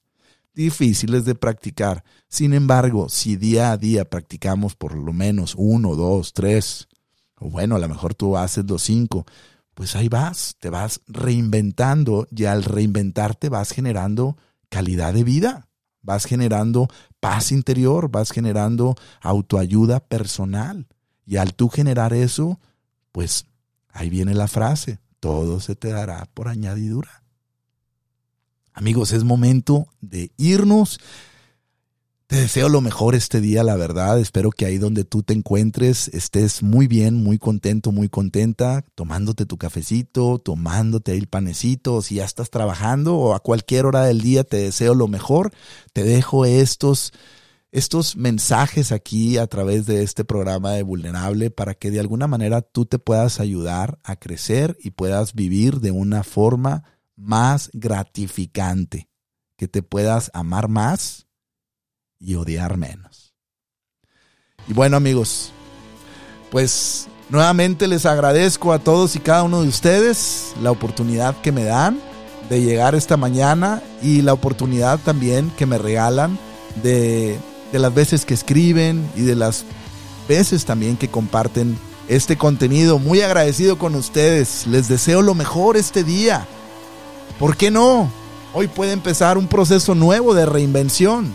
difíciles 0.56 1.26
de 1.26 1.36
practicar. 1.36 2.04
Sin 2.28 2.54
embargo, 2.54 3.10
si 3.10 3.36
día 3.36 3.72
a 3.72 3.78
día 3.78 4.10
practicamos 4.10 4.76
por 4.76 4.96
lo 4.96 5.14
menos 5.14 5.54
uno, 5.58 5.96
dos, 5.96 6.34
tres, 6.34 6.88
o 7.38 7.50
bueno, 7.50 7.76
a 7.76 7.80
lo 7.80 7.90
mejor 7.90 8.16
tú 8.16 8.38
haces 8.38 8.66
los 8.68 8.82
cinco, 8.82 9.26
pues 9.74 9.96
ahí 9.96 10.08
vas, 10.08 10.56
te 10.60 10.70
vas 10.70 11.02
reinventando 11.08 12.28
y 12.32 12.46
al 12.46 12.64
reinventarte 12.64 13.50
vas 13.50 13.72
generando 13.72 14.38
calidad 14.70 15.14
de 15.14 15.24
vida, 15.26 15.68
vas 16.02 16.26
generando 16.26 16.88
paz 17.20 17.52
interior, 17.52 18.10
vas 18.10 18.32
generando 18.32 18.96
autoayuda 19.22 20.00
personal. 20.00 20.88
Y 21.26 21.38
al 21.38 21.56
tú 21.56 21.70
generar 21.70 22.14
eso, 22.14 22.60
pues 23.12 23.46
ahí 23.90 24.10
viene 24.10 24.34
la 24.34 24.48
frase, 24.48 25.00
todo 25.20 25.60
se 25.60 25.76
te 25.76 25.90
dará 25.90 26.26
por 26.34 26.48
añadidura. 26.48 27.25
Amigos, 28.76 29.14
es 29.14 29.24
momento 29.24 29.88
de 30.02 30.32
irnos. 30.36 31.00
Te 32.28 32.36
deseo 32.36 32.68
lo 32.68 32.82
mejor 32.82 33.16
este 33.16 33.40
día, 33.40 33.64
la 33.64 33.78
verdad. 33.78 34.20
Espero 34.20 34.50
que 34.50 34.66
ahí 34.66 34.78
donde 34.78 35.06
tú 35.06 35.24
te 35.24 35.34
encuentres 35.34 36.10
estés 36.10 36.62
muy 36.62 36.86
bien, 36.86 37.16
muy 37.16 37.38
contento, 37.38 37.94
muy 37.94 38.10
contenta, 38.10 38.84
tomándote 38.94 39.46
tu 39.46 39.58
cafecito, 39.58 40.40
tomándote 40.40 41.14
el 41.14 41.28
panecito. 41.28 42.02
Si 42.02 42.16
ya 42.16 42.26
estás 42.26 42.50
trabajando 42.50 43.16
o 43.16 43.34
a 43.34 43.40
cualquier 43.40 43.86
hora 43.86 44.04
del 44.04 44.20
día, 44.20 44.44
te 44.44 44.58
deseo 44.58 44.94
lo 44.94 45.08
mejor. 45.08 45.54
Te 45.94 46.04
dejo 46.04 46.44
estos, 46.44 47.14
estos 47.72 48.18
mensajes 48.18 48.92
aquí 48.92 49.38
a 49.38 49.48
través 49.48 49.86
de 49.86 50.04
este 50.04 50.26
programa 50.26 50.74
de 50.74 50.84
Vulnerable 50.84 51.50
para 51.50 51.76
que 51.76 51.92
de 51.92 52.02
alguna 52.02 52.28
manera 52.28 52.62
tú 52.62 52.86
te 52.86 53.00
puedas 53.00 53.40
ayudar 53.40 54.00
a 54.04 54.18
crecer 54.18 54.76
y 54.82 54.92
puedas 54.92 55.34
vivir 55.34 55.80
de 55.80 55.92
una 55.92 56.26
forma 56.26 56.84
más 57.16 57.70
gratificante, 57.74 59.10
que 59.58 59.68
te 59.68 59.82
puedas 59.84 60.32
amar 60.34 60.68
más 60.68 61.28
y 62.20 62.36
odiar 62.36 62.78
menos. 62.78 63.34
Y 64.68 64.74
bueno 64.74 64.98
amigos, 64.98 65.52
pues 66.52 67.08
nuevamente 67.30 67.88
les 67.88 68.06
agradezco 68.06 68.74
a 68.74 68.80
todos 68.80 69.16
y 69.16 69.20
cada 69.20 69.44
uno 69.44 69.62
de 69.62 69.68
ustedes 69.68 70.54
la 70.62 70.72
oportunidad 70.72 71.40
que 71.42 71.52
me 71.52 71.64
dan 71.64 72.00
de 72.50 72.62
llegar 72.62 72.96
esta 72.96 73.18
mañana 73.18 73.82
y 74.02 74.22
la 74.22 74.34
oportunidad 74.34 75.00
también 75.00 75.50
que 75.52 75.66
me 75.66 75.78
regalan 75.78 76.38
de, 76.84 77.40
de 77.72 77.80
las 77.80 77.94
veces 77.94 78.26
que 78.26 78.34
escriben 78.34 79.10
y 79.16 79.22
de 79.22 79.36
las 79.36 79.66
veces 80.28 80.66
también 80.66 80.98
que 80.98 81.10
comparten 81.10 81.78
este 82.08 82.38
contenido. 82.38 83.00
Muy 83.00 83.22
agradecido 83.22 83.78
con 83.78 83.96
ustedes. 83.96 84.68
Les 84.68 84.88
deseo 84.88 85.22
lo 85.22 85.34
mejor 85.34 85.78
este 85.78 86.04
día. 86.04 86.48
¿Por 87.40 87.58
qué 87.58 87.70
no? 87.70 88.10
Hoy 88.54 88.68
puede 88.68 88.94
empezar 88.94 89.38
un 89.38 89.48
proceso 89.48 89.96
nuevo 89.96 90.34
de 90.34 90.46
reinvención 90.46 91.34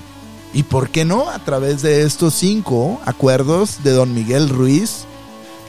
y 0.54 0.62
por 0.62 0.88
qué 0.88 1.04
no, 1.04 1.28
a 1.28 1.38
través 1.40 1.82
de 1.82 2.02
estos 2.02 2.34
cinco 2.34 3.00
acuerdos 3.04 3.82
de 3.84 3.90
don 3.92 4.14
Miguel 4.14 4.48
Ruiz, 4.48 5.04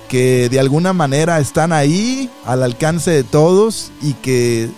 que 0.08 0.48
de 0.50 0.60
alguna 0.60 0.94
manera 0.94 1.40
están 1.40 1.74
ahí 1.74 2.30
al 2.46 2.64
alcance 2.64 3.12
de 3.12 3.24
todos 3.24 3.92
y 4.02 4.14
que 4.14 4.70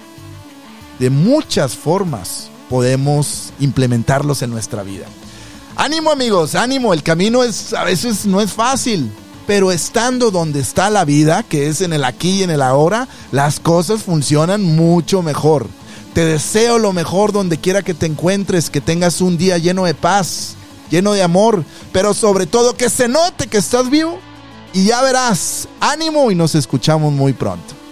de 0.98 1.10
muchas 1.12 1.76
formas 1.76 2.50
podemos 2.70 3.54
implementarlos 3.60 4.42
en 4.42 4.50
nuestra 4.50 4.82
vida. 4.82 5.06
Ánimo 5.76 6.12
amigos, 6.12 6.56
ánimo, 6.56 6.93
el 6.93 7.04
camino 7.04 7.43
es 7.43 7.74
a 7.74 7.84
veces 7.84 8.26
no 8.26 8.41
es 8.41 8.51
fácil, 8.54 9.12
pero 9.46 9.72
estando 9.72 10.32
donde 10.32 10.60
está 10.60 10.89
la 10.89 11.06
vida, 11.06 11.44
que 11.44 11.68
es 11.68 11.82
en 11.82 11.94
el 11.94 12.04
aquí 12.04 12.39
y 12.39 12.44
en 12.44 12.52
el 12.52 12.62
ahora, 12.62 13.08
las 13.32 13.60
cosas 13.60 14.04
funcionan 14.04 14.64
mucho 14.64 15.22
mejor. 15.22 15.68
Te 16.14 16.26
deseo 16.26 16.78
lo 16.78 16.94
mejor 16.94 17.32
donde 17.32 17.58
quiera 17.58 17.82
que 17.82 17.94
te 17.94 18.06
encuentres, 18.06 18.70
que 18.70 18.82
tengas 18.82 19.20
un 19.22 19.38
día 19.38 19.58
lleno 19.58 19.86
de 19.86 19.96
paz, 19.96 20.56
lleno 20.89 21.14
de 21.14 21.24
amor, 21.24 21.64
pero 21.91 22.14
sobre 22.14 22.46
todo 22.46 22.78
que 22.78 22.89
se 22.89 23.08
note 23.08 23.48
que 23.48 23.58
estás 23.58 23.89
vivo. 23.89 24.20
Y 24.74 24.86
ya 24.86 25.02
verás, 25.02 25.68
ánimo 25.80 26.32
y 26.32 26.36
nos 26.36 26.56
escuchamos 26.56 27.14
muy 27.14 27.34
pronto. 27.34 27.83